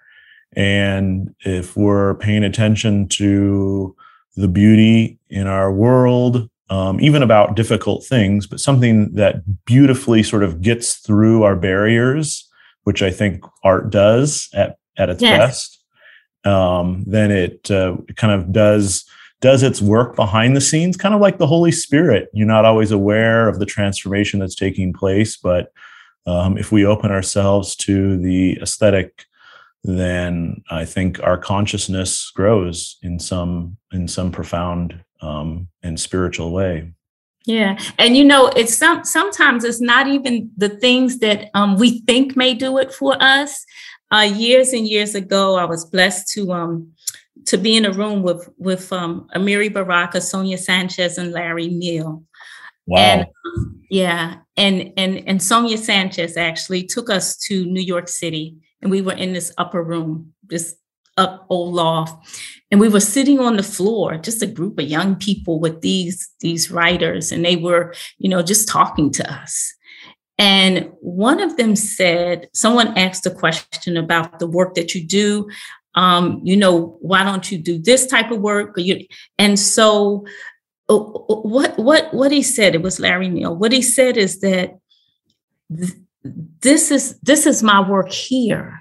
and 0.53 1.34
if 1.41 1.75
we're 1.75 2.15
paying 2.15 2.43
attention 2.43 3.07
to 3.09 3.95
the 4.38 4.47
beauty 4.47 5.19
in 5.30 5.47
our 5.47 5.71
world 5.73 6.49
um, 6.70 6.99
even 6.99 7.24
about 7.24 7.55
difficult 7.55 8.05
things, 8.05 8.45
but 8.45 8.59
something 8.59 9.13
that 9.15 9.65
beautifully 9.65 10.24
sort 10.24 10.43
of 10.43 10.61
gets 10.61 10.95
through 10.95 11.43
our 11.43 11.55
barriers, 11.55 12.47
which 12.84 13.01
I 13.01 13.09
think 13.09 13.43
art 13.63 13.89
does 13.89 14.49
at, 14.53 14.78
at 14.97 15.09
its 15.09 15.22
yes. 15.22 15.38
best, 15.38 15.84
um, 16.45 17.03
then 17.07 17.32
it, 17.32 17.70
uh, 17.72 17.97
kind 18.15 18.34
of 18.34 18.51
does 18.51 19.05
does 19.41 19.63
its 19.63 19.82
work 19.82 20.17
behind 20.17 20.53
the 20.53 20.61
scenes, 20.61 20.97
kind 20.97 21.15
of 21.15 21.22
like 21.22 21.38
the 21.38 21.47
Holy 21.47 21.72
Spirit. 21.72 22.28
You're 22.34 22.45
not 22.45 22.65
always 22.65 22.91
aware 22.91 23.47
of 23.47 23.59
the 23.59 23.65
transformation 23.65 24.39
that's 24.39 24.53
taking 24.55 24.91
place, 24.91 25.38
but 25.38 25.72
um, 26.26 26.57
if 26.57 26.74
we 26.74 26.86
open 26.86 27.09
ourselves 27.09 27.74
to 27.78 28.17
the 28.17 28.59
aesthetic, 28.61 29.24
then 29.84 30.61
I 30.70 30.84
think 30.84 31.24
our 31.24 31.38
consciousness 31.38 32.32
grows 32.32 32.97
in 33.01 33.17
some 33.20 33.78
in 33.93 34.07
some 34.07 34.32
profound 34.32 34.99
um, 35.22 35.67
and 35.84 35.99
spiritual 35.99 36.51
way. 36.51 36.93
Yeah, 37.45 37.80
and 37.97 38.15
you 38.15 38.24
know, 38.24 38.47
it's 38.47 38.76
some 38.76 39.03
sometimes 39.03 39.63
it's 39.63 39.82
not 39.82 40.07
even 40.07 40.51
the 40.57 40.70
things 40.70 41.20
that 41.20 41.49
um, 41.53 41.78
we 41.78 42.01
think 42.01 42.36
may 42.36 42.53
do 42.53 42.78
it 42.78 42.93
for 42.93 43.15
us. 43.20 43.65
uh, 44.11 44.22
years 44.22 44.74
and 44.74 44.88
years 44.88 45.15
ago, 45.15 45.55
I 45.55 45.65
was 45.65 45.86
blessed 45.86 46.32
to 46.34 46.51
um, 46.51 46.91
to 47.45 47.57
be 47.57 47.76
in 47.78 47.86
a 47.86 47.91
room 47.91 48.24
with 48.24 48.49
with 48.57 48.91
um, 48.91 49.28
Amiri 49.36 49.72
Baraka, 49.72 50.22
Sonia 50.22 50.57
Sanchez, 50.57 51.17
and 51.17 51.32
Larry 51.32 51.67
Neal. 51.67 52.24
Wow. 52.88 52.97
And, 52.97 53.22
um, 53.22 53.82
yeah, 53.89 54.36
and 54.57 54.91
and 54.97 55.24
and 55.28 55.41
Sonia 55.41 55.78
Sanchez 55.78 56.38
actually 56.38 56.84
took 56.84 57.09
us 57.09 57.38
to 57.47 57.65
New 57.65 57.82
York 57.82 58.07
City, 58.07 58.55
and 58.82 58.89
we 58.89 59.01
were 59.01 59.13
in 59.13 59.34
this 59.34 59.53
upper 59.57 59.84
room, 59.84 60.34
this 60.43 60.76
up 61.17 61.45
old 61.49 61.74
loft, 61.74 62.28
and 62.72 62.80
we 62.80 62.89
were 62.89 62.99
sitting 62.99 63.39
on 63.39 63.57
the 63.57 63.63
floor, 63.63 64.17
just 64.17 64.43
a 64.43 64.47
group 64.47 64.78
of 64.80 64.86
young 64.86 65.15
people 65.15 65.59
with 65.59 65.82
these 65.82 66.30
these 66.39 66.72
writers, 66.72 67.32
and 67.32 67.43
they 67.43 67.55
were, 67.55 67.93
you 68.17 68.30
know, 68.30 68.41
just 68.41 68.67
talking 68.67 69.11
to 69.11 69.34
us. 69.34 69.74
And 70.38 70.89
one 71.01 71.41
of 71.41 71.57
them 71.57 71.76
said, 71.76 72.47
someone 72.53 72.97
asked 72.97 73.26
a 73.26 73.32
question 73.32 73.97
about 73.97 74.39
the 74.39 74.47
work 74.47 74.74
that 74.76 74.95
you 74.95 75.05
do. 75.05 75.49
Um, 75.95 76.39
you 76.43 76.55
know, 76.55 76.97
why 77.01 77.24
don't 77.24 77.51
you 77.51 77.57
do 77.57 77.78
this 77.78 78.07
type 78.07 78.32
of 78.32 78.39
work? 78.39 78.78
And 79.38 79.59
so 79.59 80.26
uh, 80.88 80.95
uh, 80.95 81.41
what 81.41 81.78
what 81.78 82.13
what 82.13 82.32
he 82.32 82.41
said, 82.41 82.74
it 82.74 82.82
was 82.82 82.99
Larry 82.99 83.30
Neal. 83.30 83.55
What 83.55 83.72
he 83.72 83.82
said 83.82 84.15
is 84.17 84.39
that 84.39 84.80
th- 85.76 85.93
this 86.24 86.91
is 86.91 87.20
this 87.20 87.45
is 87.45 87.61
my 87.63 87.88
work 87.88 88.11
here. 88.11 88.80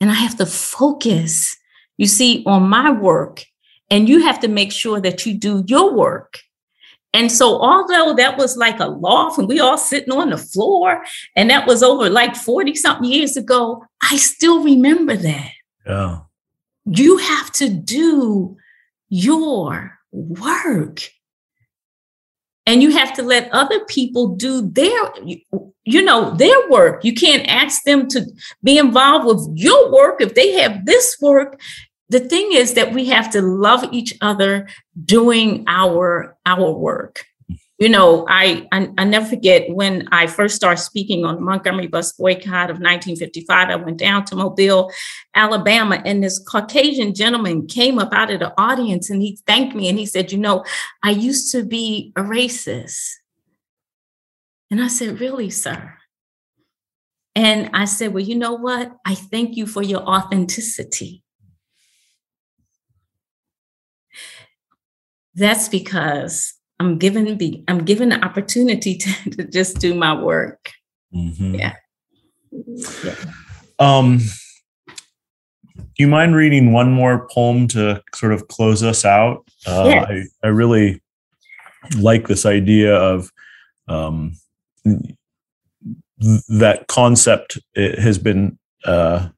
And 0.00 0.10
I 0.10 0.14
have 0.14 0.36
to 0.36 0.46
focus, 0.46 1.56
you 1.96 2.06
see, 2.06 2.42
on 2.46 2.68
my 2.68 2.90
work. 2.90 3.44
And 3.90 4.08
you 4.08 4.22
have 4.22 4.40
to 4.40 4.48
make 4.48 4.72
sure 4.72 5.00
that 5.00 5.24
you 5.24 5.34
do 5.34 5.64
your 5.66 5.94
work. 5.94 6.40
And 7.16 7.32
so, 7.32 7.60
although 7.62 8.14
that 8.14 8.36
was 8.36 8.58
like 8.58 8.78
a 8.78 8.88
loft 8.88 9.38
and 9.38 9.48
we 9.48 9.58
all 9.58 9.78
sitting 9.78 10.12
on 10.12 10.30
the 10.30 10.36
floor, 10.36 11.02
and 11.34 11.48
that 11.48 11.66
was 11.66 11.82
over 11.82 12.10
like 12.10 12.36
40 12.36 12.74
something 12.74 13.10
years 13.10 13.36
ago, 13.36 13.84
I 14.02 14.16
still 14.16 14.62
remember 14.62 15.16
that. 15.16 15.50
Yeah. 15.86 16.20
You 16.84 17.16
have 17.16 17.50
to 17.52 17.70
do 17.70 18.56
your 19.08 19.98
work. 20.12 21.08
And 22.66 22.82
you 22.82 22.90
have 22.90 23.12
to 23.14 23.22
let 23.22 23.52
other 23.52 23.84
people 23.84 24.34
do 24.34 24.68
their, 24.68 25.12
you 25.84 26.02
know, 26.02 26.34
their 26.34 26.68
work. 26.68 27.04
You 27.04 27.14
can't 27.14 27.46
ask 27.48 27.84
them 27.84 28.08
to 28.08 28.26
be 28.62 28.76
involved 28.76 29.26
with 29.26 29.56
your 29.56 29.92
work 29.92 30.20
if 30.20 30.34
they 30.34 30.52
have 30.54 30.84
this 30.84 31.16
work 31.20 31.60
the 32.08 32.20
thing 32.20 32.52
is 32.52 32.74
that 32.74 32.92
we 32.92 33.06
have 33.06 33.30
to 33.30 33.42
love 33.42 33.84
each 33.92 34.14
other 34.20 34.68
doing 35.04 35.64
our 35.66 36.36
our 36.46 36.70
work 36.70 37.24
you 37.78 37.88
know 37.88 38.24
I, 38.28 38.66
I, 38.72 38.88
I 38.98 39.04
never 39.04 39.26
forget 39.26 39.68
when 39.70 40.08
i 40.12 40.26
first 40.26 40.56
started 40.56 40.80
speaking 40.80 41.24
on 41.24 41.36
the 41.36 41.40
montgomery 41.40 41.86
bus 41.86 42.12
boycott 42.12 42.70
of 42.70 42.78
1955 42.78 43.68
i 43.68 43.76
went 43.76 43.98
down 43.98 44.24
to 44.26 44.36
mobile 44.36 44.90
alabama 45.34 46.02
and 46.04 46.22
this 46.22 46.38
caucasian 46.38 47.14
gentleman 47.14 47.66
came 47.66 47.98
up 47.98 48.12
out 48.12 48.30
of 48.30 48.40
the 48.40 48.52
audience 48.60 49.10
and 49.10 49.22
he 49.22 49.38
thanked 49.46 49.74
me 49.74 49.88
and 49.88 49.98
he 49.98 50.06
said 50.06 50.32
you 50.32 50.38
know 50.38 50.64
i 51.02 51.10
used 51.10 51.52
to 51.52 51.64
be 51.64 52.12
a 52.16 52.22
racist. 52.22 53.14
And 54.70 54.82
i 54.82 54.88
said 54.88 55.20
really 55.20 55.50
sir? 55.50 55.94
And 57.34 57.70
i 57.74 57.84
said 57.84 58.12
well 58.14 58.24
you 58.24 58.36
know 58.36 58.54
what? 58.54 58.92
I 59.04 59.14
thank 59.14 59.56
you 59.56 59.66
for 59.66 59.82
your 59.82 60.00
authenticity. 60.00 61.22
That's 65.34 65.68
because 65.68 66.55
I'm 66.78 66.98
given 66.98 67.38
the 67.38 67.64
I'm 67.68 67.84
given 67.84 68.10
the 68.10 68.24
opportunity 68.24 68.96
to, 68.98 69.30
to 69.30 69.44
just 69.44 69.78
do 69.78 69.94
my 69.94 70.20
work. 70.20 70.72
Mm-hmm. 71.14 71.54
Yeah. 71.54 71.74
yeah. 73.04 73.14
Um 73.78 74.20
do 75.96 76.02
you 76.02 76.08
mind 76.08 76.36
reading 76.36 76.72
one 76.72 76.92
more 76.92 77.26
poem 77.28 77.66
to 77.68 78.02
sort 78.14 78.32
of 78.32 78.48
close 78.48 78.82
us 78.82 79.04
out? 79.04 79.46
Uh, 79.66 79.84
yes. 79.86 80.06
I, 80.10 80.46
I 80.46 80.50
really 80.50 81.02
like 81.98 82.28
this 82.28 82.44
idea 82.44 82.94
of 82.94 83.30
um, 83.88 84.34
th- 84.84 85.16
that 86.48 86.86
concept 86.88 87.58
it 87.74 87.98
has 87.98 88.18
been 88.18 88.58
uh, 88.84 89.28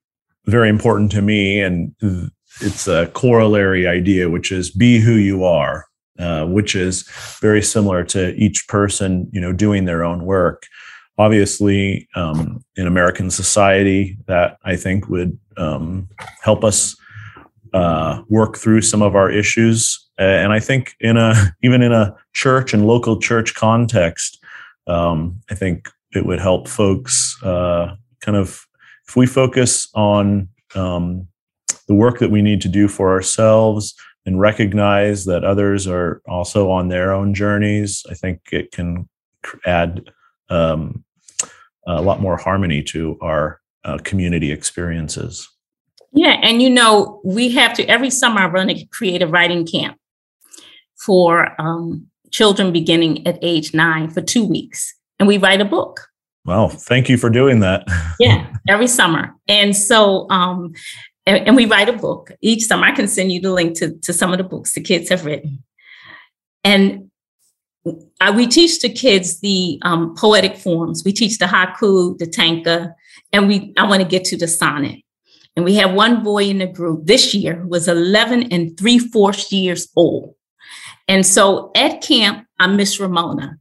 very 0.47 0.69
important 0.69 1.13
to 1.13 1.23
me 1.23 1.61
and 1.61 1.95
it's 2.61 2.89
a 2.89 3.07
corollary 3.09 3.87
idea 3.87 4.29
which 4.29 4.51
is 4.51 4.71
be 4.71 4.99
who 4.99 5.15
you 5.15 5.45
are 5.45 5.87
uh, 6.19 6.45
which 6.47 6.75
is 6.75 7.09
very 7.41 7.63
similar 7.63 8.05
to 8.05 8.35
each 8.35 8.67
person, 8.69 9.29
you 9.33 9.41
know, 9.41 9.53
doing 9.53 9.85
their 9.85 10.05
own 10.05 10.25
work. 10.25 10.67
Obviously, 11.17 12.09
um, 12.15 12.65
in 12.77 12.87
American 12.87 13.31
society, 13.31 14.19
that 14.27 14.59
I 14.65 14.77
think 14.77 15.09
would 15.09 15.39
um, 15.57 16.09
help 16.43 16.65
us 16.65 16.97
uh, 17.73 18.23
work 18.29 18.57
through 18.57 18.83
some 18.83 19.03
of 19.03 19.15
our 19.15 19.31
issues. 19.31 20.09
And 20.17 20.53
I 20.53 20.61
think 20.61 20.95
in 21.01 21.17
a 21.17 21.35
even 21.63 21.83
in 21.83 21.93
a 21.93 22.15
church 22.33 22.75
and 22.75 22.87
local 22.87 23.21
church 23.21 23.55
context, 23.55 24.43
um, 24.87 25.41
I 25.51 25.55
think 25.55 25.89
it 26.15 26.25
would 26.27 26.41
help 26.41 26.69
folks 26.69 27.37
uh, 27.43 27.95
kind 28.21 28.37
of 28.37 28.67
if 29.09 29.17
we 29.17 29.27
focus 29.27 29.89
on 29.95 30.49
um, 30.75 31.29
the 31.87 31.95
work 31.95 32.19
that 32.19 32.31
we 32.31 32.43
need 32.43 32.61
to 32.63 32.69
do 32.69 32.89
for 32.89 33.11
ourselves 33.11 33.95
and 34.29 34.39
recognize 34.39 35.25
that 35.25 35.43
others 35.43 35.87
are 35.87 36.21
also 36.29 36.71
on 36.71 36.89
their 36.89 37.15
own 37.15 37.33
journeys, 37.33 38.05
I 38.11 38.15
think 38.15 38.41
it 38.53 38.73
can 38.73 39.09
add 39.65 40.11
um, 40.51 41.03
a 41.87 42.03
lot 42.03 42.21
more 42.21 42.37
harmony 42.37 42.83
to 42.83 43.17
our 43.23 43.63
uh, 43.85 43.97
community 44.05 44.53
experiences. 44.53 45.49
Yeah, 46.13 46.39
and 46.43 46.61
you 46.61 46.69
know, 46.69 47.23
we 47.25 47.49
have 47.53 47.73
to 47.75 47.87
every 47.87 48.11
summer 48.11 48.41
I 48.41 48.49
run 48.49 48.69
a 48.69 48.87
creative 48.93 49.33
writing 49.33 49.67
camp 49.67 49.97
for 51.07 51.59
um, 51.59 52.07
children 52.31 52.71
beginning 52.71 53.27
at 53.27 53.39
age 53.41 53.73
nine 53.73 54.11
for 54.11 54.21
two 54.21 54.45
weeks, 54.45 54.95
and 55.19 55.27
we 55.27 55.39
write 55.39 55.63
a 55.63 55.65
book. 55.65 56.07
Well, 56.45 56.69
thank 56.69 57.09
you 57.09 57.17
for 57.17 57.31
doing 57.31 57.61
that. 57.61 57.87
yeah, 58.21 58.47
every 58.69 58.89
summer. 58.89 59.35
And 59.49 59.75
so 59.75 60.29
um, 60.29 60.75
and, 61.29 61.47
and 61.47 61.57
we 61.57 61.67
write 61.67 61.91
a 61.91 61.93
book 61.93 62.33
each 62.41 62.65
summer. 62.65 62.87
I 62.87 62.93
can 62.93 63.07
send 63.07 63.31
you 63.31 63.41
the 63.41 63.53
link 63.53 63.77
to, 63.79 63.93
to 63.99 64.15
some 64.15 64.33
of 64.33 64.39
the 64.39 64.45
books 64.45 64.73
the 64.73 64.81
kids 64.81 65.11
have 65.11 65.27
written. 65.27 65.63
And 66.65 67.11
I, 68.19 68.31
we 68.31 68.47
teach 68.47 68.81
the 68.81 68.89
kids 68.89 69.41
the 69.41 69.79
um, 69.83 70.15
poetic 70.17 70.57
forms. 70.57 71.03
We 71.05 71.13
teach 71.13 71.37
the 71.37 71.45
haiku, 71.45 72.17
the 72.17 72.27
tanka, 72.27 72.95
and 73.31 73.47
we 73.47 73.75
I 73.77 73.87
want 73.87 74.03
to 74.03 74.09
get 74.09 74.25
to 74.27 74.39
the 74.39 74.49
sonnet. 74.49 75.01
And 75.55 75.67
we 75.67 75.75
have 75.75 75.93
one 75.93 76.23
boy 76.23 76.45
in 76.45 76.59
the 76.59 76.67
group 76.67 77.05
this 77.05 77.35
year 77.35 77.57
who 77.57 77.69
was 77.69 77.89
11 77.89 78.51
and 78.51 78.79
three 78.79 78.99
fourths 78.99 79.53
years 79.53 79.89
old. 79.97 80.35
And 81.09 81.27
so 81.27 81.73
at 81.75 82.01
camp, 82.01 82.47
I'm 82.59 82.77
Miss 82.77 82.99
Ramona, 82.99 83.59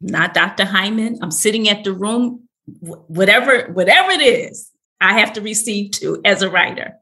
not 0.00 0.34
Dr. 0.34 0.66
Hyman. 0.66 1.18
I'm 1.20 1.30
sitting 1.32 1.68
at 1.68 1.82
the 1.82 1.92
room, 1.92 2.48
whatever, 2.80 3.72
whatever 3.72 4.10
it 4.10 4.20
is. 4.20 4.69
I 5.00 5.18
have 5.18 5.32
to 5.32 5.40
receive 5.40 5.92
too 5.92 6.20
as 6.24 6.42
a 6.42 6.50
writer. 6.50 6.92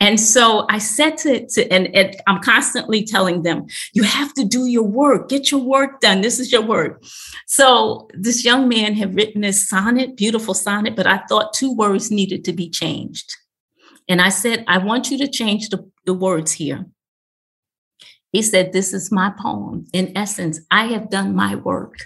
And 0.00 0.20
so 0.20 0.66
I 0.68 0.78
said 0.78 1.16
to, 1.18 1.46
to 1.46 1.72
and, 1.72 1.94
and, 1.94 2.14
I'm 2.26 2.40
constantly 2.42 3.04
telling 3.04 3.42
them, 3.42 3.66
you 3.94 4.02
have 4.02 4.34
to 4.34 4.44
do 4.44 4.66
your 4.66 4.84
work, 4.84 5.28
get 5.28 5.50
your 5.50 5.60
work 5.60 6.00
done. 6.00 6.20
This 6.20 6.38
is 6.38 6.52
your 6.52 6.62
work. 6.62 7.02
So 7.46 8.08
this 8.12 8.44
young 8.44 8.68
man 8.68 8.94
had 8.94 9.14
written 9.14 9.40
this 9.40 9.68
sonnet, 9.68 10.16
beautiful 10.16 10.54
sonnet, 10.54 10.94
but 10.94 11.06
I 11.06 11.18
thought 11.28 11.54
two 11.54 11.74
words 11.74 12.10
needed 12.10 12.44
to 12.44 12.52
be 12.52 12.68
changed. 12.68 13.34
And 14.08 14.20
I 14.20 14.28
said, 14.28 14.64
I 14.68 14.78
want 14.78 15.10
you 15.10 15.18
to 15.18 15.28
change 15.28 15.68
the, 15.68 15.90
the 16.04 16.14
words 16.14 16.52
here. 16.52 16.86
He 18.32 18.42
said, 18.42 18.72
This 18.72 18.92
is 18.92 19.10
my 19.10 19.32
poem. 19.38 19.86
In 19.92 20.16
essence, 20.16 20.60
I 20.70 20.86
have 20.86 21.10
done 21.10 21.34
my 21.34 21.54
work. 21.54 21.98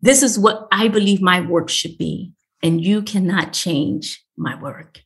This 0.00 0.22
is 0.22 0.38
what 0.38 0.68
I 0.70 0.88
believe 0.88 1.22
my 1.22 1.40
work 1.40 1.70
should 1.70 1.96
be. 1.96 2.32
And 2.62 2.84
you 2.84 3.02
cannot 3.02 3.52
change 3.52 4.23
my 4.36 4.60
work. 4.60 5.00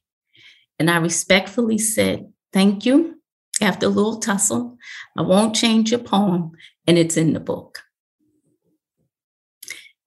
And 0.79 0.91
I 0.91 0.99
respectfully 0.99 1.79
said, 1.79 2.33
Thank 2.53 2.87
you. 2.87 3.17
After 3.61 3.87
a 3.87 3.91
little 3.91 4.19
tussle, 4.19 4.79
I 5.17 5.23
won't 5.23 5.57
change 5.57 5.91
your 5.91 6.01
poem, 6.01 6.53
and 6.87 6.97
it's 6.97 7.17
in 7.17 7.33
the 7.33 7.41
book. 7.41 7.81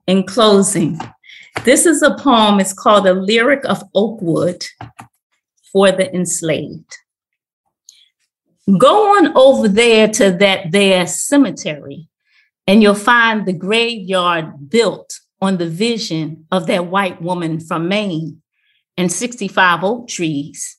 In 0.07 0.23
closing, 0.23 0.99
this 1.65 1.85
is 1.85 2.01
a 2.01 2.15
poem. 2.15 2.61
It's 2.61 2.73
called 2.73 3.05
A 3.07 3.13
Lyric 3.13 3.65
of 3.65 3.83
Oakwood 3.93 4.63
for 5.71 5.91
the 5.91 6.13
Enslaved. 6.15 6.95
Go 8.77 9.17
on 9.17 9.35
over 9.35 9.67
there 9.67 10.07
to 10.07 10.31
that 10.31 10.71
there 10.71 11.05
cemetery, 11.05 12.07
and 12.67 12.81
you'll 12.81 12.95
find 12.95 13.45
the 13.45 13.53
graveyard 13.53 14.69
built 14.69 15.19
on 15.41 15.57
the 15.57 15.67
vision 15.67 16.45
of 16.51 16.67
that 16.67 16.85
white 16.85 17.21
woman 17.21 17.59
from 17.59 17.89
Maine 17.89 18.40
and 19.01 19.11
65 19.11 19.83
oak 19.83 20.07
trees. 20.07 20.77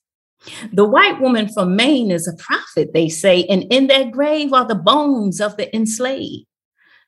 The 0.73 0.85
white 0.85 1.21
woman 1.21 1.49
from 1.49 1.75
Maine 1.75 2.13
is 2.13 2.29
a 2.29 2.37
prophet, 2.37 2.93
they 2.95 3.09
say, 3.09 3.45
and 3.45 3.65
in 3.71 3.89
that 3.89 4.13
grave 4.13 4.53
are 4.53 4.67
the 4.67 4.77
bones 4.77 5.41
of 5.41 5.57
the 5.57 5.75
enslaved. 5.75 6.47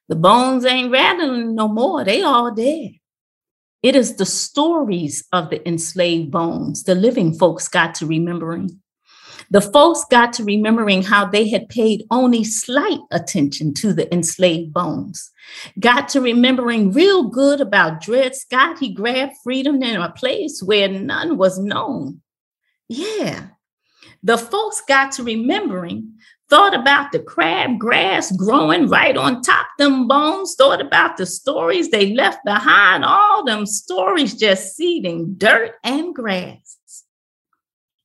The 0.09 0.17
bones 0.17 0.65
ain't 0.65 0.91
rattling 0.91 1.55
no 1.55 1.69
more, 1.69 2.05
they 2.05 2.23
all 2.23 2.53
dead. 2.53 2.95
It 3.83 3.95
is 3.95 4.17
the 4.17 4.27
stories 4.27 5.25
of 5.33 5.51
the 5.51 5.67
enslaved 5.69 6.33
bones 6.33 6.83
the 6.83 6.97
living 6.97 7.33
folks 7.33 7.69
got 7.69 7.95
to 7.97 8.07
remembering. 8.07 8.81
The 9.51 9.61
folks 9.61 10.05
got 10.11 10.33
to 10.35 10.45
remembering 10.45 11.03
how 11.03 11.27
they 11.27 11.49
had 11.49 11.69
paid 11.69 12.05
only 12.11 12.45
slight 12.45 13.01
attention 13.11 13.75
to 13.75 13.93
the 13.93 14.13
enslaved 14.13 14.73
bones. 14.73 15.31
Got 15.79 16.09
to 16.11 16.21
remembering 16.21 16.93
real 16.93 17.29
good 17.29 17.61
about 17.61 18.01
Dred 18.01 18.35
Scott. 18.35 18.79
He 18.79 18.93
grabbed 18.93 19.35
freedom 19.43 19.83
in 19.83 20.01
a 20.01 20.13
place 20.13 20.63
where 20.63 20.89
none 20.89 21.37
was 21.37 21.59
known. 21.59 22.23
Yeah. 22.89 23.49
The 24.23 24.39
folks 24.39 24.83
got 24.87 25.13
to 25.13 25.23
remembering 25.23 26.15
thought 26.51 26.75
about 26.75 27.13
the 27.13 27.19
crab 27.19 27.79
grass 27.79 28.31
growing 28.37 28.89
right 28.89 29.17
on 29.17 29.43
top 29.43 29.67
them 29.79 30.07
bones, 30.07 30.55
thought 30.57 30.81
about 30.81 31.17
the 31.17 31.27
stories 31.27 31.91
they 31.91 32.15
left 32.15 32.39
behind, 32.45 33.05
all 33.05 33.45
them 33.45 33.67
stories 33.67 34.35
just 34.35 34.77
seeding 34.77 35.35
dirt 35.35 35.73
and 35.83 36.15
grass. 36.15 36.64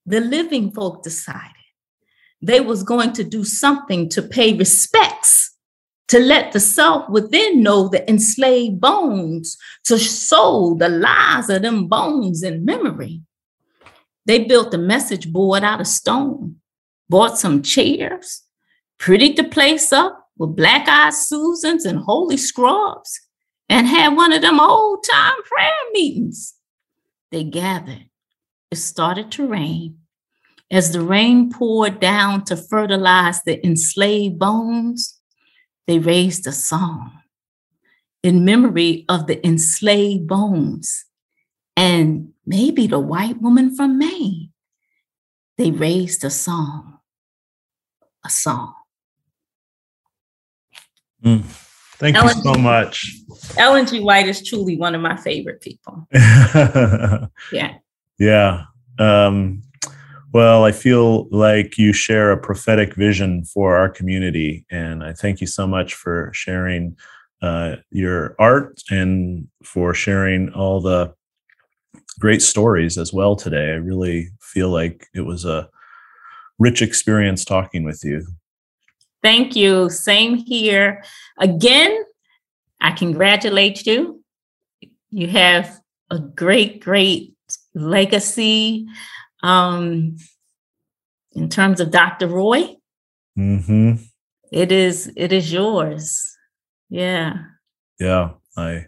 The 0.09 0.21
living 0.21 0.71
folk 0.71 1.03
decided 1.03 1.51
they 2.41 2.61
was 2.61 2.81
going 2.81 3.13
to 3.13 3.23
do 3.23 3.43
something 3.43 4.09
to 4.09 4.23
pay 4.23 4.57
respects 4.57 5.55
to 6.07 6.17
let 6.19 6.51
the 6.51 6.59
self 6.59 7.07
within 7.09 7.61
know 7.61 7.87
the 7.87 8.09
enslaved 8.09 8.81
bones, 8.81 9.55
to 9.83 9.99
sow 9.99 10.75
the 10.79 10.89
lies 10.89 11.51
of 11.51 11.61
them 11.61 11.87
bones 11.87 12.41
in 12.41 12.65
memory. 12.65 13.21
They 14.25 14.45
built 14.45 14.73
a 14.73 14.79
message 14.79 15.31
board 15.31 15.63
out 15.63 15.79
of 15.79 15.85
stone 15.85 16.55
bought 17.07 17.37
some 17.37 17.61
chairs, 17.61 18.41
prettied 18.97 19.35
the 19.35 19.43
place 19.43 19.93
up 19.93 20.27
with 20.39 20.55
black 20.55 20.87
eyed 20.87 21.13
Susans 21.13 21.85
and 21.85 21.99
holy 21.99 22.37
scrubs, 22.37 23.19
and 23.69 23.85
had 23.85 24.17
one 24.17 24.33
of 24.33 24.41
them 24.41 24.59
old 24.59 25.03
time 25.03 25.43
prayer 25.43 25.71
meetings. 25.93 26.55
They 27.29 27.43
gathered. 27.43 28.09
It 28.71 28.77
started 28.77 29.31
to 29.33 29.47
rain. 29.47 29.98
As 30.71 30.91
the 30.91 31.01
rain 31.01 31.51
poured 31.51 31.99
down 31.99 32.45
to 32.45 32.55
fertilize 32.55 33.41
the 33.43 33.65
enslaved 33.65 34.37
bones, 34.37 35.19
they 35.87 35.97
raised 35.97 36.45
a 36.45 36.51
song 36.51 37.11
in 38.21 38.45
memory 38.45 39.05
of 39.09 39.25
the 39.27 39.45
enslaved 39.45 40.27
bones 40.27 41.05
and 41.75 42.33
maybe 42.45 42.85
the 42.85 42.99
white 42.99 43.41
woman 43.41 43.75
from 43.75 43.97
Maine. 43.97 44.51
They 45.57 45.71
raised 45.71 46.23
a 46.23 46.29
song 46.29 46.99
a 48.25 48.29
song. 48.29 48.73
Mm. 51.23 51.43
Thank 51.97 52.15
Ellen 52.15 52.37
you 52.37 52.43
so 52.43 52.53
G. 52.53 52.61
much. 52.61 53.15
Ellen 53.57 53.85
G. 53.85 53.99
White 53.99 54.27
is 54.27 54.47
truly 54.47 54.77
one 54.77 54.95
of 54.95 55.01
my 55.01 55.17
favorite 55.17 55.61
people. 55.61 56.07
yeah. 56.13 57.75
Yeah. 58.17 58.63
Um, 58.97 59.63
well, 60.31 60.63
I 60.63 60.71
feel 60.71 61.27
like 61.29 61.77
you 61.77 61.91
share 61.91 62.31
a 62.31 62.37
prophetic 62.37 62.93
vision 62.95 63.43
for 63.45 63.75
our 63.77 63.89
community. 63.89 64.65
And 64.69 65.03
I 65.03 65.13
thank 65.13 65.41
you 65.41 65.47
so 65.47 65.65
much 65.65 65.95
for 65.95 66.31
sharing 66.33 66.95
uh, 67.41 67.77
your 67.89 68.35
art 68.37 68.81
and 68.91 69.47
for 69.63 69.93
sharing 69.93 70.53
all 70.53 70.81
the 70.81 71.13
great 72.19 72.41
stories 72.41 72.97
as 72.97 73.11
well 73.11 73.35
today. 73.35 73.71
I 73.71 73.75
really 73.75 74.29
feel 74.41 74.69
like 74.69 75.07
it 75.15 75.21
was 75.21 75.45
a 75.45 75.69
rich 76.59 76.81
experience 76.81 77.43
talking 77.43 77.83
with 77.83 78.01
you. 78.03 78.27
Thank 79.23 79.55
you. 79.55 79.89
Same 79.89 80.35
here. 80.35 81.03
Again, 81.39 82.03
I 82.81 82.91
congratulate 82.91 83.85
you. 83.87 84.23
You 85.09 85.27
have 85.27 85.79
a 86.11 86.19
great, 86.19 86.81
great 86.81 87.33
legacy 87.73 88.85
um, 89.43 90.17
in 91.33 91.49
terms 91.49 91.79
of 91.79 91.91
Dr. 91.91 92.27
Roy. 92.27 92.75
Mm-hmm. 93.37 94.03
It 94.51 94.71
is. 94.71 95.11
It 95.15 95.31
is 95.31 95.53
yours. 95.53 96.37
Yeah. 96.89 97.37
Yeah. 97.99 98.31
I 98.57 98.87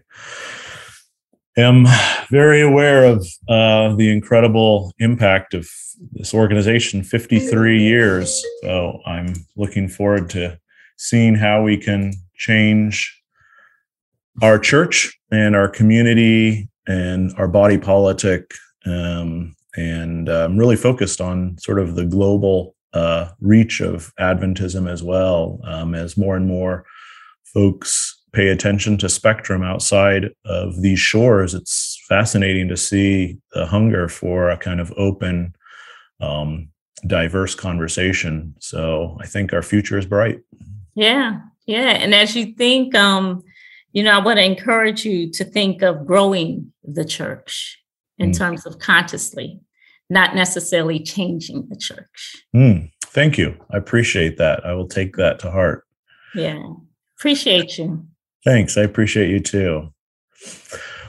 am 1.57 1.85
very 2.29 2.61
aware 2.61 3.05
of 3.05 3.25
uh, 3.47 3.95
the 3.95 4.11
incredible 4.11 4.93
impact 4.99 5.53
of 5.53 5.67
this 6.13 6.33
organization 6.33 7.03
53 7.03 7.81
years. 7.81 8.43
So 8.63 8.99
I'm 9.05 9.33
looking 9.55 9.87
forward 9.87 10.29
to 10.31 10.59
seeing 10.97 11.35
how 11.35 11.61
we 11.61 11.77
can 11.77 12.13
change 12.35 13.17
our 14.41 14.57
church 14.57 15.17
and 15.31 15.55
our 15.55 15.67
community 15.67 16.69
and 16.87 17.33
our 17.37 17.47
body 17.47 17.77
politic. 17.77 18.51
Um, 18.85 19.55
and 19.75 20.29
I'm 20.29 20.57
really 20.57 20.75
focused 20.75 21.21
on 21.21 21.57
sort 21.57 21.79
of 21.79 21.95
the 21.95 22.05
global 22.05 22.75
uh, 22.93 23.29
reach 23.39 23.79
of 23.81 24.13
Adventism 24.19 24.89
as 24.89 25.01
well, 25.01 25.59
um, 25.63 25.95
as 25.95 26.17
more 26.17 26.35
and 26.35 26.47
more 26.47 26.85
folks 27.45 28.21
pay 28.33 28.47
attention 28.47 28.97
to 28.97 29.09
spectrum 29.09 29.61
outside 29.61 30.29
of 30.45 30.81
these 30.81 30.99
shores. 30.99 31.53
It's 31.53 32.01
fascinating 32.07 32.67
to 32.69 32.77
see 32.77 33.37
the 33.53 33.65
hunger 33.65 34.07
for 34.07 34.49
a 34.49 34.57
kind 34.57 34.79
of 34.79 34.93
open, 34.97 35.53
um, 36.21 36.69
diverse 37.07 37.55
conversation. 37.55 38.55
So 38.59 39.17
I 39.19 39.25
think 39.25 39.53
our 39.53 39.63
future 39.63 39.97
is 39.97 40.05
bright. 40.05 40.39
Yeah, 40.95 41.39
yeah. 41.65 41.91
And 41.91 42.13
as 42.13 42.35
you 42.35 42.53
think, 42.53 42.95
um, 42.95 43.43
you 43.91 44.03
know, 44.03 44.17
I 44.17 44.23
want 44.23 44.37
to 44.37 44.45
encourage 44.45 45.03
you 45.03 45.29
to 45.31 45.43
think 45.43 45.81
of 45.81 46.05
growing 46.05 46.71
the 46.83 47.03
church 47.03 47.80
in 48.21 48.31
mm. 48.31 48.37
terms 48.37 48.65
of 48.65 48.79
consciously, 48.79 49.59
not 50.09 50.35
necessarily 50.35 50.99
changing 50.99 51.67
the 51.69 51.75
church. 51.75 52.43
Mm. 52.55 52.91
Thank 53.05 53.37
you. 53.37 53.57
I 53.71 53.77
appreciate 53.77 54.37
that. 54.37 54.65
I 54.65 54.73
will 54.73 54.87
take 54.87 55.15
that 55.17 55.39
to 55.39 55.51
heart. 55.51 55.85
Yeah. 56.33 56.61
Appreciate 57.19 57.77
you. 57.77 58.05
Thanks. 58.45 58.77
I 58.77 58.81
appreciate 58.81 59.29
you 59.29 59.39
too. 59.39 59.93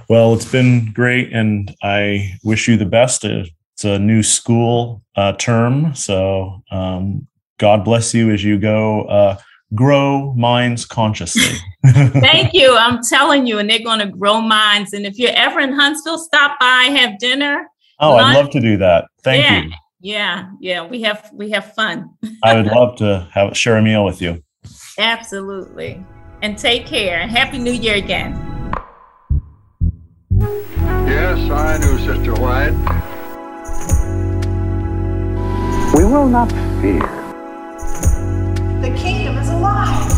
Well, 0.08 0.34
it's 0.34 0.50
been 0.50 0.92
great, 0.92 1.32
and 1.32 1.74
I 1.82 2.32
wish 2.44 2.68
you 2.68 2.76
the 2.76 2.84
best. 2.84 3.24
It's 3.24 3.84
a 3.84 3.98
new 3.98 4.22
school 4.22 5.02
uh, 5.16 5.32
term, 5.34 5.94
so 5.94 6.62
um, 6.70 7.26
God 7.58 7.84
bless 7.84 8.12
you 8.12 8.30
as 8.30 8.44
you 8.44 8.58
go 8.58 9.02
uh, 9.04 9.38
grow 9.74 10.34
minds 10.34 10.84
consciously. 10.84 11.58
Thank 11.86 12.52
you. 12.52 12.76
I'm 12.76 13.00
telling 13.08 13.46
you, 13.46 13.58
and 13.58 13.68
they're 13.68 13.82
going 13.82 14.00
to 14.00 14.06
grow 14.06 14.40
minds. 14.40 14.92
And 14.92 15.06
if 15.06 15.18
you're 15.18 15.34
ever 15.34 15.60
in 15.60 15.72
Huntsville, 15.72 16.18
stop 16.18 16.58
by, 16.60 16.84
have 16.94 17.18
dinner. 17.18 17.66
Oh, 18.00 18.12
lunch. 18.12 18.36
I'd 18.36 18.40
love 18.40 18.50
to 18.50 18.60
do 18.60 18.76
that. 18.78 19.06
Thank 19.22 19.44
yeah. 19.44 19.62
you. 19.62 19.70
Yeah, 20.04 20.50
yeah, 20.60 20.84
we 20.84 21.02
have 21.02 21.30
we 21.32 21.50
have 21.50 21.74
fun. 21.74 22.10
I 22.42 22.56
would 22.56 22.66
love 22.66 22.96
to 22.96 23.28
have 23.32 23.56
share 23.56 23.76
a 23.76 23.82
meal 23.82 24.04
with 24.04 24.20
you. 24.20 24.42
Absolutely 24.98 26.04
and 26.42 26.58
take 26.58 26.86
care. 26.86 27.20
And 27.20 27.30
happy 27.30 27.58
New 27.58 27.72
Year 27.72 27.94
again. 27.94 28.32
Yes, 31.06 31.50
I 31.50 31.78
do, 31.78 31.98
Sister 31.98 32.34
White. 32.34 32.72
We 35.94 36.04
will 36.04 36.28
not 36.28 36.50
fear. 36.80 37.21
The 38.82 38.90
kingdom 38.96 39.38
is 39.38 39.48
alive. 39.48 40.08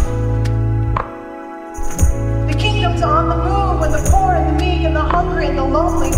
The 2.48 2.56
kingdom's 2.58 3.02
on 3.02 3.28
the 3.28 3.36
move 3.36 3.78
with 3.78 3.92
the 3.92 4.10
poor 4.10 4.36
and 4.36 4.58
the 4.58 4.64
meek 4.64 4.86
and 4.86 4.96
the 4.96 5.02
hungry 5.02 5.48
and 5.48 5.58
the 5.58 5.64
lonely. 5.64 6.12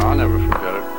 I'll 0.00 0.14
never 0.14 0.38
forget 0.48 0.76
it. 0.76 0.91